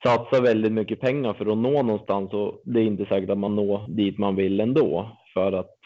satsa 0.03 0.41
väldigt 0.43 0.73
mycket 0.73 1.01
pengar 1.01 1.35
för 1.35 1.53
att 1.53 1.59
nå 1.59 1.83
någonstans 1.83 2.33
och 2.33 2.63
det 2.65 2.81
är 2.81 2.85
inte 2.85 3.07
säkert 3.07 3.31
att 3.31 3.39
man 3.39 3.57
når 3.57 3.85
dit 3.89 4.19
man 4.19 4.37
vill 4.37 4.61
ändå 4.61 5.17
för 5.35 5.53
att 5.53 5.77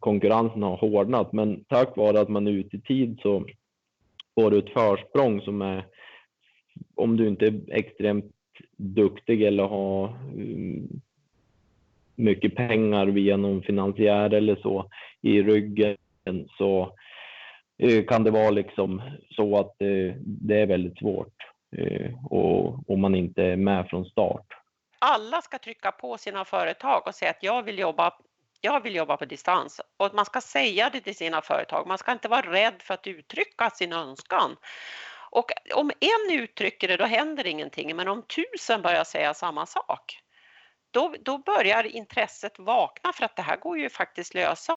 konkurrensen 0.00 0.62
har 0.62 0.76
hårdnat. 0.76 1.32
Men 1.32 1.64
tack 1.64 1.96
vare 1.96 2.20
att 2.20 2.28
man 2.28 2.46
är 2.46 2.52
ute 2.52 2.76
i 2.76 2.80
tid 2.80 3.18
så 3.22 3.44
får 4.34 4.50
du 4.50 4.58
ett 4.58 4.72
försprång 4.72 5.40
som 5.40 5.62
är 5.62 5.86
om 6.94 7.16
du 7.16 7.28
inte 7.28 7.46
är 7.46 7.60
extremt 7.68 8.32
duktig 8.76 9.42
eller 9.42 9.64
har 9.64 10.08
mm, 10.34 10.88
mycket 12.16 12.54
pengar 12.54 13.06
via 13.06 13.36
någon 13.36 13.62
finansiär 13.62 14.34
eller 14.34 14.56
så 14.56 14.90
i 15.22 15.42
ryggen 15.42 15.96
så 16.58 16.96
eh, 17.78 18.04
kan 18.04 18.24
det 18.24 18.30
vara 18.30 18.50
liksom 18.50 19.02
så 19.30 19.58
att 19.58 19.82
eh, 19.82 20.14
det 20.24 20.60
är 20.60 20.66
väldigt 20.66 20.98
svårt 20.98 21.34
eh, 21.76 22.24
och 22.30 22.90
om 22.90 23.00
man 23.00 23.14
inte 23.14 23.42
är 23.44 23.56
med 23.56 23.88
från 23.88 24.04
start. 24.04 24.46
Alla 24.98 25.42
ska 25.42 25.58
trycka 25.58 25.92
på 25.92 26.18
sina 26.18 26.44
företag 26.44 27.02
och 27.06 27.14
säga 27.14 27.30
att 27.30 27.42
jag 27.42 27.62
vill 27.62 27.78
jobba 27.78 28.14
jag 28.64 28.80
vill 28.80 28.94
jobba 28.94 29.16
på 29.16 29.24
distans 29.24 29.80
och 29.96 30.14
man 30.14 30.24
ska 30.24 30.40
säga 30.40 30.90
det 30.92 31.00
till 31.00 31.16
sina 31.16 31.42
företag. 31.42 31.86
Man 31.86 31.98
ska 31.98 32.12
inte 32.12 32.28
vara 32.28 32.52
rädd 32.52 32.74
för 32.78 32.94
att 32.94 33.06
uttrycka 33.06 33.70
sin 33.70 33.92
önskan. 33.92 34.56
Och 35.30 35.50
om 35.74 35.90
en 36.00 36.38
uttrycker 36.38 36.88
det, 36.88 36.96
då 36.96 37.04
händer 37.04 37.46
ingenting. 37.46 37.96
Men 37.96 38.08
om 38.08 38.22
tusen 38.22 38.82
börjar 38.82 39.04
säga 39.04 39.34
samma 39.34 39.66
sak, 39.66 40.18
då, 40.90 41.14
då 41.20 41.38
börjar 41.38 41.96
intresset 41.96 42.58
vakna 42.58 43.12
för 43.12 43.24
att 43.24 43.36
det 43.36 43.42
här 43.42 43.56
går 43.56 43.78
ju 43.78 43.90
faktiskt 43.90 44.34
lösa. 44.34 44.76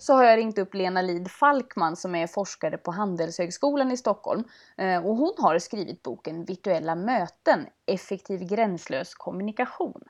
Så 0.00 0.14
har 0.14 0.24
jag 0.24 0.36
ringt 0.36 0.58
upp 0.58 0.74
Lena 0.74 1.02
Lid 1.02 1.30
Falkman 1.30 1.96
som 1.96 2.14
är 2.14 2.26
forskare 2.26 2.76
på 2.76 2.90
Handelshögskolan 2.90 3.92
i 3.92 3.96
Stockholm 3.96 4.44
eh, 4.76 5.06
och 5.06 5.16
hon 5.16 5.34
har 5.38 5.58
skrivit 5.58 6.02
boken 6.02 6.44
Virtuella 6.44 6.94
möten, 6.94 7.66
effektiv 7.86 8.40
gränslös 8.40 9.14
kommunikation. 9.14 10.02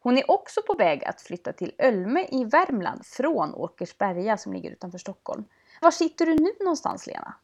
Hon 0.00 0.18
är 0.18 0.30
också 0.30 0.62
på 0.62 0.74
väg 0.74 1.04
att 1.04 1.20
flytta 1.20 1.52
till 1.52 1.72
Ölme 1.78 2.26
i 2.30 2.44
Värmland 2.44 3.06
från 3.06 3.54
Åkersberga 3.54 4.36
som 4.36 4.52
ligger 4.52 4.70
utanför 4.70 4.98
Stockholm. 4.98 5.44
Var 5.80 5.90
sitter 5.90 6.26
du 6.26 6.34
nu 6.34 6.50
någonstans 6.60 7.06
Lena? 7.06 7.34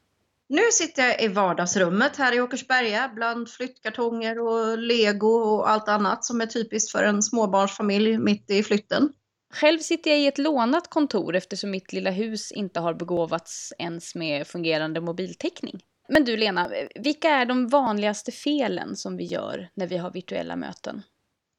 Nu 0.48 0.62
sitter 0.72 1.02
jag 1.02 1.22
i 1.22 1.28
vardagsrummet 1.28 2.16
här 2.16 2.34
i 2.34 2.40
Åkersberga 2.40 3.10
bland 3.14 3.48
flyttkartonger 3.50 4.38
och 4.38 4.78
lego 4.78 5.28
och 5.28 5.70
allt 5.70 5.88
annat 5.88 6.24
som 6.24 6.40
är 6.40 6.46
typiskt 6.46 6.92
för 6.92 7.02
en 7.04 7.22
småbarnsfamilj 7.22 8.18
mitt 8.18 8.50
i 8.50 8.62
flytten. 8.62 9.12
Själv 9.54 9.78
sitter 9.78 10.10
jag 10.10 10.20
i 10.20 10.26
ett 10.26 10.38
lånat 10.38 10.90
kontor 10.90 11.36
eftersom 11.36 11.70
mitt 11.70 11.92
lilla 11.92 12.10
hus 12.10 12.52
inte 12.52 12.80
har 12.80 12.94
begåvats 12.94 13.72
ens 13.78 14.14
med 14.14 14.46
fungerande 14.46 15.00
mobiltäckning. 15.00 15.80
Men 16.08 16.24
du 16.24 16.36
Lena, 16.36 16.70
vilka 16.94 17.28
är 17.28 17.46
de 17.46 17.68
vanligaste 17.68 18.32
felen 18.32 18.96
som 18.96 19.16
vi 19.16 19.24
gör 19.24 19.68
när 19.74 19.86
vi 19.86 19.96
har 19.96 20.10
virtuella 20.10 20.56
möten? 20.56 21.02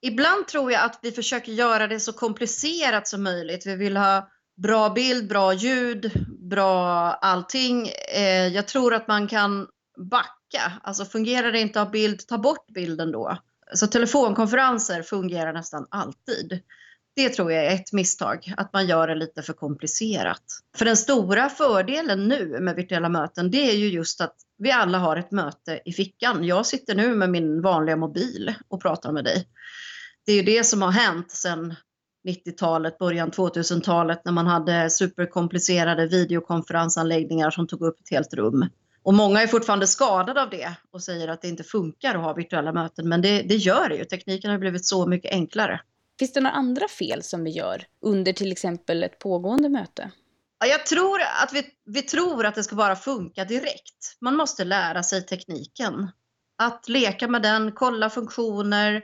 Ibland 0.02 0.48
tror 0.48 0.72
jag 0.72 0.84
att 0.84 1.00
vi 1.02 1.12
försöker 1.12 1.52
göra 1.52 1.88
det 1.88 2.00
så 2.00 2.14
komplicerat 2.14 3.08
som 3.08 3.24
möjligt. 3.24 3.66
Vi 3.66 3.76
vill 3.76 3.98
ha 3.98 4.30
bra 4.58 4.90
bild, 4.90 5.28
bra 5.28 5.54
ljud, 5.54 6.12
bra 6.50 7.12
allting. 7.14 7.90
Eh, 8.16 8.48
jag 8.48 8.68
tror 8.68 8.94
att 8.94 9.08
man 9.08 9.28
kan 9.28 9.68
backa. 10.12 10.72
Alltså 10.84 11.06
fungerar 11.06 11.52
det 11.52 11.60
inte 11.60 11.82
av 11.82 11.92
bild, 11.92 12.28
ta 12.28 12.38
bort 12.38 12.68
bilden 12.68 13.12
då. 13.12 13.38
Så 13.74 13.88
telefonkonferenser 13.88 15.02
fungerar 15.02 15.54
nästan 15.54 15.88
alltid. 15.92 16.62
Det 17.20 17.30
tror 17.30 17.52
jag 17.52 17.66
är 17.66 17.76
ett 17.76 17.94
misstag, 17.94 18.54
att 18.58 18.74
man 18.74 18.88
gör 18.88 19.08
det 19.08 19.16
lite 19.16 19.42
för 19.42 19.54
komplicerat. 19.54 20.44
För 20.78 20.86
den 20.86 20.98
stora 20.98 21.50
fördelen 21.50 22.28
nu 22.28 22.60
med 22.60 22.76
virtuella 22.76 23.10
möten, 23.10 23.52
det 23.52 23.72
är 23.72 23.76
ju 23.76 23.88
just 23.88 24.22
att 24.22 24.36
vi 24.58 24.72
alla 24.72 24.98
har 24.98 25.18
ett 25.18 25.32
möte 25.32 25.80
i 25.86 25.94
fickan. 25.94 26.44
Jag 26.44 26.66
sitter 26.66 26.96
nu 26.96 27.16
med 27.16 27.30
min 27.30 27.62
vanliga 27.62 27.96
mobil 27.96 28.54
och 28.68 28.82
pratar 28.82 29.12
med 29.12 29.24
dig. 29.24 29.48
Det 30.26 30.32
är 30.32 30.36
ju 30.36 30.42
det 30.42 30.64
som 30.64 30.82
har 30.82 30.92
hänt 30.92 31.32
sedan 31.32 31.76
90-talet, 32.28 32.98
början 32.98 33.32
2000-talet 33.32 34.22
när 34.26 34.32
man 34.32 34.48
hade 34.48 34.90
superkomplicerade 34.90 36.08
videokonferensanläggningar 36.08 37.52
som 37.52 37.68
tog 37.68 37.82
upp 37.82 38.00
ett 38.00 38.10
helt 38.12 38.34
rum. 38.34 38.66
Och 39.04 39.14
många 39.14 39.42
är 39.42 39.48
fortfarande 39.48 39.88
skadade 39.88 40.42
av 40.42 40.50
det 40.50 40.76
och 40.92 41.04
säger 41.04 41.28
att 41.28 41.42
det 41.42 41.48
inte 41.48 41.64
funkar 41.64 42.16
att 42.16 42.24
ha 42.24 42.34
virtuella 42.34 42.74
möten, 42.74 43.10
men 43.10 43.22
det, 43.22 43.42
det 43.42 43.56
gör 43.56 43.90
det 43.90 43.96
ju. 43.96 44.06
Tekniken 44.06 44.52
har 44.52 44.58
blivit 44.58 44.86
så 44.86 45.08
mycket 45.08 45.32
enklare. 45.32 45.82
Finns 46.20 46.34
det 46.34 46.40
några 46.40 46.56
andra 46.56 46.88
fel 46.88 47.24
som 47.24 47.44
vi 47.44 47.50
gör 47.50 47.86
under 48.02 48.34
till 48.34 48.52
exempel 48.52 49.04
ett 49.04 49.20
pågående 49.20 49.70
möte? 49.70 50.12
Ja, 50.60 50.68
jag 50.68 50.86
tror 50.86 51.22
att 51.44 51.54
vi, 51.54 51.66
vi 51.86 52.02
tror 52.02 52.46
att 52.46 52.56
det 52.56 52.64
ska 52.64 52.76
bara 52.76 52.96
funka 52.96 53.46
direkt. 53.46 54.18
Man 54.22 54.36
måste 54.36 54.64
lära 54.64 55.04
sig 55.04 55.26
tekniken. 55.26 56.12
Att 56.58 56.90
leka 56.90 57.28
med 57.28 57.42
den, 57.42 57.72
kolla 57.72 58.10
funktioner, 58.10 59.04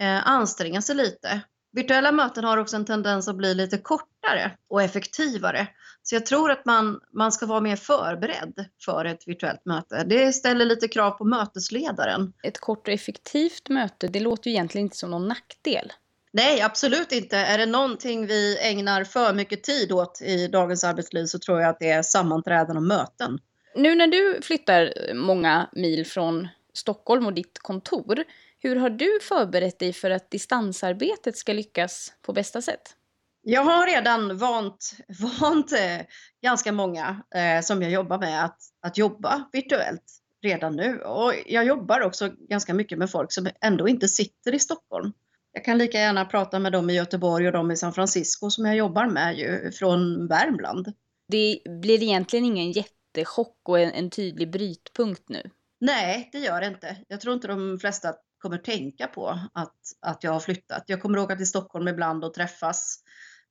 eh, 0.00 0.28
anstränga 0.28 0.82
sig 0.82 0.96
lite. 0.96 1.40
Virtuella 1.72 2.12
möten 2.12 2.44
har 2.44 2.58
också 2.58 2.76
en 2.76 2.84
tendens 2.84 3.28
att 3.28 3.36
bli 3.36 3.54
lite 3.54 3.78
kortare 3.78 4.56
och 4.68 4.82
effektivare. 4.82 5.68
Så 6.02 6.14
jag 6.14 6.26
tror 6.26 6.50
att 6.50 6.64
man, 6.64 7.00
man 7.12 7.32
ska 7.32 7.46
vara 7.46 7.60
mer 7.60 7.76
förberedd 7.76 8.66
för 8.84 9.04
ett 9.04 9.28
virtuellt 9.28 9.64
möte. 9.64 10.04
Det 10.04 10.32
ställer 10.32 10.64
lite 10.64 10.88
krav 10.88 11.10
på 11.10 11.24
mötesledaren. 11.24 12.32
Ett 12.42 12.60
kort 12.60 12.88
och 12.88 12.94
effektivt 12.94 13.68
möte, 13.68 14.08
det 14.08 14.20
låter 14.20 14.50
ju 14.50 14.56
egentligen 14.56 14.86
inte 14.86 14.96
som 14.96 15.10
någon 15.10 15.28
nackdel. 15.28 15.92
Nej, 16.36 16.60
absolut 16.60 17.12
inte. 17.12 17.36
Är 17.36 17.58
det 17.58 17.66
någonting 17.66 18.26
vi 18.26 18.58
ägnar 18.60 19.04
för 19.04 19.32
mycket 19.32 19.62
tid 19.62 19.92
åt 19.92 20.22
i 20.22 20.48
dagens 20.48 20.84
arbetsliv 20.84 21.26
så 21.26 21.38
tror 21.38 21.60
jag 21.60 21.70
att 21.70 21.78
det 21.78 21.90
är 21.90 22.02
sammanträden 22.02 22.76
och 22.76 22.82
möten. 22.82 23.38
Nu 23.74 23.94
när 23.94 24.06
du 24.06 24.40
flyttar 24.42 25.14
många 25.14 25.68
mil 25.72 26.06
från 26.06 26.48
Stockholm 26.72 27.26
och 27.26 27.32
ditt 27.32 27.58
kontor, 27.58 28.24
hur 28.58 28.76
har 28.76 28.90
du 28.90 29.20
förberett 29.22 29.78
dig 29.78 29.92
för 29.92 30.10
att 30.10 30.30
distansarbetet 30.30 31.36
ska 31.36 31.52
lyckas 31.52 32.12
på 32.22 32.32
bästa 32.32 32.62
sätt? 32.62 32.96
Jag 33.42 33.64
har 33.64 33.86
redan 33.86 34.38
vant, 34.38 34.94
vant 35.40 35.72
eh, 35.72 36.06
ganska 36.42 36.72
många 36.72 37.22
eh, 37.34 37.62
som 37.62 37.82
jag 37.82 37.90
jobbar 37.90 38.18
med 38.18 38.44
att, 38.44 38.58
att 38.82 38.98
jobba 38.98 39.48
virtuellt 39.52 40.20
redan 40.42 40.76
nu. 40.76 41.00
Och 41.00 41.34
jag 41.46 41.64
jobbar 41.64 42.00
också 42.00 42.30
ganska 42.48 42.74
mycket 42.74 42.98
med 42.98 43.10
folk 43.10 43.32
som 43.32 43.48
ändå 43.60 43.88
inte 43.88 44.08
sitter 44.08 44.54
i 44.54 44.58
Stockholm. 44.58 45.12
Jag 45.56 45.64
kan 45.64 45.78
lika 45.78 45.98
gärna 45.98 46.24
prata 46.24 46.58
med 46.58 46.72
dem 46.72 46.90
i 46.90 46.94
Göteborg 46.94 47.46
och 47.46 47.52
dem 47.52 47.70
i 47.70 47.76
San 47.76 47.92
Francisco 47.92 48.50
som 48.50 48.64
jag 48.66 48.76
jobbar 48.76 49.06
med 49.06 49.38
ju, 49.38 49.72
från 49.72 50.26
Värmland. 50.26 50.92
Det 51.28 51.58
blir 51.82 52.02
egentligen 52.02 52.44
ingen 52.44 52.72
jättechock 52.72 53.60
och 53.68 53.80
en, 53.80 53.92
en 53.92 54.10
tydlig 54.10 54.50
brytpunkt 54.50 55.28
nu? 55.28 55.50
Nej, 55.80 56.28
det 56.32 56.38
gör 56.38 56.60
det 56.60 56.66
inte. 56.66 56.96
Jag 57.08 57.20
tror 57.20 57.34
inte 57.34 57.48
de 57.48 57.78
flesta 57.78 58.14
kommer 58.38 58.58
tänka 58.58 59.06
på 59.06 59.38
att, 59.54 59.76
att 60.00 60.24
jag 60.24 60.32
har 60.32 60.40
flyttat. 60.40 60.84
Jag 60.86 61.02
kommer 61.02 61.18
åka 61.18 61.36
till 61.36 61.46
Stockholm 61.46 61.88
ibland 61.88 62.24
och 62.24 62.34
träffas 62.34 63.00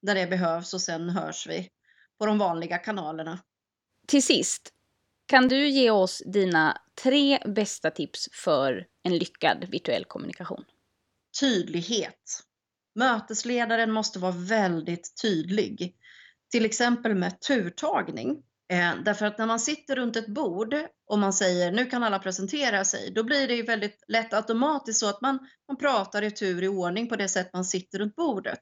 när 0.02 0.16
det 0.16 0.28
behövs 0.28 0.74
och 0.74 0.82
sen 0.82 1.10
hörs 1.10 1.48
vi 1.48 1.70
på 2.20 2.26
de 2.26 2.38
vanliga 2.38 2.78
kanalerna. 2.78 3.40
Till 4.08 4.24
sist, 4.24 4.74
kan 5.26 5.48
du 5.48 5.70
ge 5.70 5.92
oss 5.92 6.24
dina 6.26 6.82
tre 7.04 7.40
bästa 7.46 7.92
tips 7.92 8.30
för 8.32 8.88
en 9.04 9.18
lyckad 9.18 9.66
virtuell 9.72 10.06
kommunikation? 10.06 10.66
Tydlighet. 11.40 12.44
Mötesledaren 12.96 13.92
måste 13.92 14.20
vara 14.20 14.32
väldigt 14.32 15.22
tydlig. 15.22 15.96
Till 16.52 16.66
exempel 16.66 17.16
med 17.16 17.42
turtagning. 17.42 18.44
Eh, 18.72 18.94
därför 19.06 19.26
att 19.26 19.38
när 19.38 19.46
man 19.46 19.60
sitter 19.60 19.96
runt 19.96 20.16
ett 20.16 20.28
bord 20.28 20.76
och 21.08 21.20
man 21.20 21.34
säger 21.34 21.72
nu 21.72 21.86
kan 21.86 22.04
alla 22.04 22.20
presentera 22.20 22.86
sig, 22.86 23.12
då 23.12 23.24
blir 23.24 23.48
det 23.48 23.56
ju 23.56 23.64
väldigt 23.64 24.04
lätt 24.08 24.34
automatiskt 24.34 25.00
så 25.00 25.10
att 25.10 25.22
man, 25.22 25.40
man 25.68 25.78
pratar 25.78 26.22
i 26.22 26.32
tur 26.32 26.64
i 26.64 26.68
ordning 26.68 27.10
på 27.10 27.16
det 27.16 27.30
sätt 27.30 27.54
man 27.54 27.66
sitter 27.66 28.00
runt 28.00 28.16
bordet. 28.16 28.62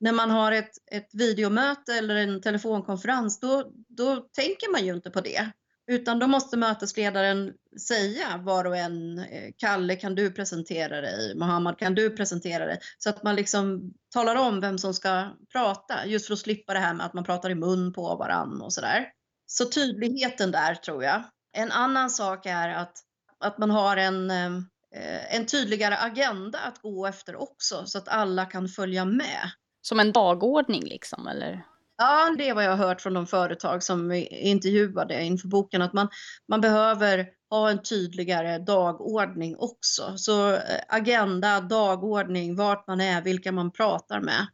När 0.00 0.12
man 0.12 0.30
har 0.30 0.52
ett, 0.52 0.70
ett 0.92 1.08
videomöte 1.12 1.94
eller 1.94 2.16
en 2.16 2.40
telefonkonferens, 2.40 3.40
då, 3.40 3.72
då 3.88 4.16
tänker 4.16 4.72
man 4.72 4.86
ju 4.86 4.94
inte 4.94 5.10
på 5.10 5.20
det. 5.20 5.50
Utan 5.86 6.18
då 6.18 6.26
måste 6.26 6.56
mötesledaren 6.56 7.52
säga 7.88 8.36
var 8.36 8.64
och 8.64 8.76
en, 8.76 9.18
eh, 9.18 9.50
Kalle 9.56 9.96
kan 9.96 10.14
du 10.14 10.32
presentera 10.32 11.00
dig, 11.00 11.34
Mohammad 11.34 11.78
kan 11.78 11.94
du 11.94 12.10
presentera 12.10 12.66
dig? 12.66 12.78
Så 12.98 13.10
att 13.10 13.22
man 13.22 13.36
liksom 13.36 13.92
talar 14.14 14.36
om 14.36 14.60
vem 14.60 14.78
som 14.78 14.94
ska 14.94 15.36
prata, 15.52 16.06
just 16.06 16.26
för 16.26 16.32
att 16.32 16.38
slippa 16.38 16.72
det 16.72 16.78
här 16.78 16.94
med 16.94 17.06
att 17.06 17.14
man 17.14 17.24
pratar 17.24 17.50
i 17.50 17.54
mun 17.54 17.92
på 17.92 18.16
varann 18.16 18.62
och 18.62 18.72
sådär. 18.72 19.06
Så 19.46 19.64
tydligheten 19.64 20.50
där 20.50 20.74
tror 20.74 21.04
jag. 21.04 21.22
En 21.52 21.72
annan 21.72 22.10
sak 22.10 22.46
är 22.46 22.68
att, 22.68 22.94
att 23.40 23.58
man 23.58 23.70
har 23.70 23.96
en, 23.96 24.30
eh, 24.30 25.36
en 25.36 25.46
tydligare 25.46 25.96
agenda 25.96 26.58
att 26.58 26.82
gå 26.82 27.06
efter 27.06 27.42
också, 27.42 27.86
så 27.86 27.98
att 27.98 28.08
alla 28.08 28.44
kan 28.44 28.68
följa 28.68 29.04
med. 29.04 29.50
Som 29.82 30.00
en 30.00 30.12
dagordning 30.12 30.84
liksom, 30.84 31.26
eller? 31.26 31.64
Ja, 32.02 32.34
det 32.38 32.48
är 32.48 32.54
vad 32.54 32.64
jag 32.64 32.76
har 32.76 32.86
hört 32.86 33.00
från 33.00 33.14
de 33.14 33.26
företag 33.26 33.82
som 33.82 34.12
intervjuade 34.30 35.22
inför 35.22 35.48
boken, 35.48 35.82
att 35.82 35.92
man, 35.92 36.08
man 36.48 36.60
behöver 36.60 37.28
ha 37.50 37.70
en 37.70 37.82
tydligare 37.82 38.58
dagordning 38.58 39.56
också. 39.58 40.16
Så 40.16 40.54
eh, 40.54 40.60
agenda, 40.88 41.60
dagordning, 41.60 42.56
vart 42.56 42.86
man 42.86 43.00
är, 43.00 43.22
vilka 43.22 43.52
man 43.52 43.72
pratar 43.72 44.20
med. 44.20 44.46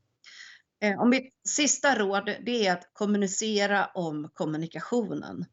Eh, 0.82 1.00
och 1.00 1.08
mitt 1.08 1.34
sista 1.48 1.98
råd 1.98 2.36
det 2.46 2.66
är 2.66 2.72
att 2.72 2.90
kommunicera 2.92 3.86
om 3.94 4.30
kommunikationen. 4.34 5.44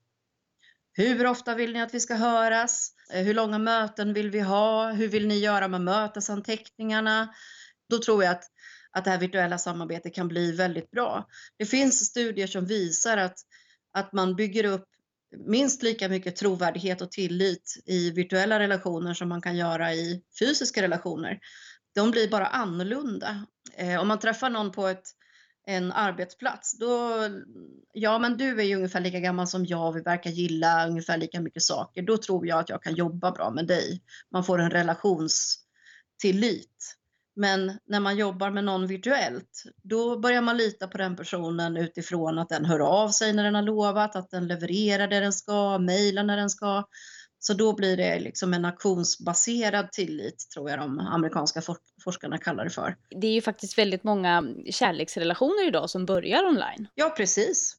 Hur 0.93 1.27
ofta 1.27 1.55
vill 1.55 1.73
ni 1.73 1.81
att 1.81 1.93
vi 1.93 1.99
ska 1.99 2.15
höras? 2.15 2.89
Eh, 3.13 3.23
hur 3.23 3.33
långa 3.33 3.59
möten 3.59 4.13
vill 4.13 4.31
vi 4.31 4.39
ha? 4.39 4.91
Hur 4.91 5.07
vill 5.07 5.27
ni 5.27 5.39
göra 5.39 5.67
med 5.67 5.81
mötesanteckningarna? 5.81 7.33
Då 7.89 7.97
tror 7.97 8.23
jag 8.23 8.31
att, 8.31 8.43
att 8.95 9.05
det 9.05 9.11
här 9.11 9.19
virtuella 9.19 9.57
samarbetet 9.57 10.15
kan 10.15 10.27
bli 10.27 10.51
väldigt 10.51 10.91
bra. 10.91 11.27
Det 11.57 11.65
finns 11.65 12.05
studier 12.05 12.47
som 12.47 12.65
visar 12.65 13.17
att, 13.17 13.37
att 13.93 14.13
man 14.13 14.35
bygger 14.35 14.63
upp 14.63 14.85
minst 15.37 15.83
lika 15.83 16.09
mycket 16.09 16.35
trovärdighet 16.35 17.01
och 17.01 17.11
tillit 17.11 17.83
i 17.85 18.11
virtuella 18.11 18.59
relationer 18.59 19.13
som 19.13 19.29
man 19.29 19.41
kan 19.41 19.57
göra 19.57 19.93
i 19.93 20.21
fysiska 20.39 20.81
relationer. 20.81 21.39
De 21.95 22.11
blir 22.11 22.29
bara 22.29 22.47
annorlunda. 22.47 23.45
Eh, 23.77 24.01
om 24.01 24.07
man 24.07 24.19
träffar 24.19 24.49
någon 24.49 24.71
på 24.71 24.87
ett, 24.87 25.03
en 25.67 25.91
arbetsplats, 25.91 26.79
då, 26.79 27.19
ja 27.93 28.19
men 28.19 28.37
du 28.37 28.59
är 28.59 28.63
ju 28.63 28.75
ungefär 28.75 29.01
lika 29.01 29.19
gammal 29.19 29.47
som 29.47 29.65
jag, 29.65 29.93
vi 29.93 30.01
verkar 30.01 30.29
gilla 30.29 30.87
ungefär 30.87 31.17
lika 31.17 31.41
mycket 31.41 31.63
saker, 31.63 32.01
då 32.01 32.17
tror 32.17 32.47
jag 32.47 32.59
att 32.59 32.69
jag 32.69 32.83
kan 32.83 32.95
jobba 32.95 33.31
bra 33.31 33.51
med 33.51 33.67
dig. 33.67 34.01
Man 34.31 34.43
får 34.43 34.59
en 34.59 34.71
relationstillit. 34.71 36.95
Men 37.35 37.79
när 37.85 37.99
man 37.99 38.17
jobbar 38.17 38.51
med 38.51 38.63
någon 38.63 38.87
virtuellt, 38.87 39.63
då 39.83 40.19
börjar 40.19 40.41
man 40.41 40.57
lita 40.57 40.87
på 40.87 40.97
den 40.97 41.15
personen 41.15 41.77
utifrån 41.77 42.39
att 42.39 42.49
den 42.49 42.65
hör 42.65 42.79
av 42.79 43.09
sig 43.09 43.33
när 43.33 43.43
den 43.43 43.55
har 43.55 43.61
lovat, 43.61 44.15
att 44.15 44.29
den 44.29 44.47
levererar 44.47 45.07
det 45.07 45.19
den 45.19 45.33
ska, 45.33 45.77
mejlar 45.77 46.23
när 46.23 46.37
den 46.37 46.49
ska. 46.49 46.83
Så 47.39 47.53
då 47.53 47.75
blir 47.75 47.97
det 47.97 48.19
liksom 48.19 48.53
en 48.53 48.65
auktionsbaserad 48.65 49.91
tillit, 49.91 50.49
tror 50.53 50.69
jag 50.69 50.79
de 50.79 50.99
amerikanska 50.99 51.61
forskarna 52.03 52.37
kallar 52.37 52.63
det 52.63 52.69
för. 52.69 52.95
Det 53.21 53.27
är 53.27 53.33
ju 53.33 53.41
faktiskt 53.41 53.77
väldigt 53.77 54.03
många 54.03 54.43
kärleksrelationer 54.69 55.67
idag 55.67 55.89
som 55.89 56.05
börjar 56.05 56.45
online. 56.45 56.87
Ja, 56.95 57.09
precis. 57.09 57.77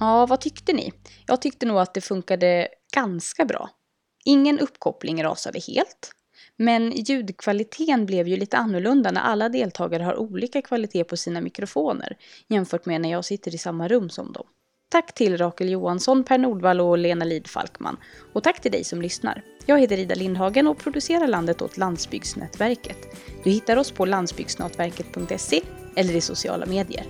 Ja, 0.00 0.26
vad 0.26 0.40
tyckte 0.40 0.72
ni? 0.72 0.92
Jag 1.26 1.42
tyckte 1.42 1.66
nog 1.66 1.78
att 1.78 1.94
det 1.94 2.00
funkade 2.00 2.68
ganska 2.94 3.44
bra. 3.44 3.70
Ingen 4.24 4.58
uppkoppling 4.58 5.24
rasade 5.24 5.60
helt. 5.60 6.10
Men 6.56 6.92
ljudkvaliteten 6.92 8.06
blev 8.06 8.28
ju 8.28 8.36
lite 8.36 8.56
annorlunda 8.56 9.10
när 9.10 9.20
alla 9.20 9.48
deltagare 9.48 10.02
har 10.02 10.16
olika 10.16 10.62
kvalitet 10.62 11.04
på 11.04 11.16
sina 11.16 11.40
mikrofoner 11.40 12.16
jämfört 12.48 12.86
med 12.86 13.00
när 13.00 13.10
jag 13.10 13.24
sitter 13.24 13.54
i 13.54 13.58
samma 13.58 13.88
rum 13.88 14.10
som 14.10 14.32
dem. 14.32 14.46
Tack 14.88 15.14
till 15.14 15.38
Rakel 15.38 15.70
Johansson, 15.70 16.24
Per 16.24 16.38
Nordvall 16.38 16.80
och 16.80 16.98
Lena 16.98 17.24
Lid 17.24 17.46
Falkman. 17.46 17.96
Och 18.32 18.42
tack 18.42 18.60
till 18.60 18.72
dig 18.72 18.84
som 18.84 19.02
lyssnar. 19.02 19.42
Jag 19.66 19.80
heter 19.80 19.98
Ida 19.98 20.14
Lindhagen 20.14 20.66
och 20.66 20.78
producerar 20.78 21.28
landet 21.28 21.62
åt 21.62 21.76
Landsbygdsnätverket. 21.76 22.98
Du 23.44 23.50
hittar 23.50 23.76
oss 23.76 23.90
på 23.90 24.04
landsbygdsnätverket.se 24.04 25.60
eller 25.96 26.16
i 26.16 26.20
sociala 26.20 26.66
medier. 26.66 27.04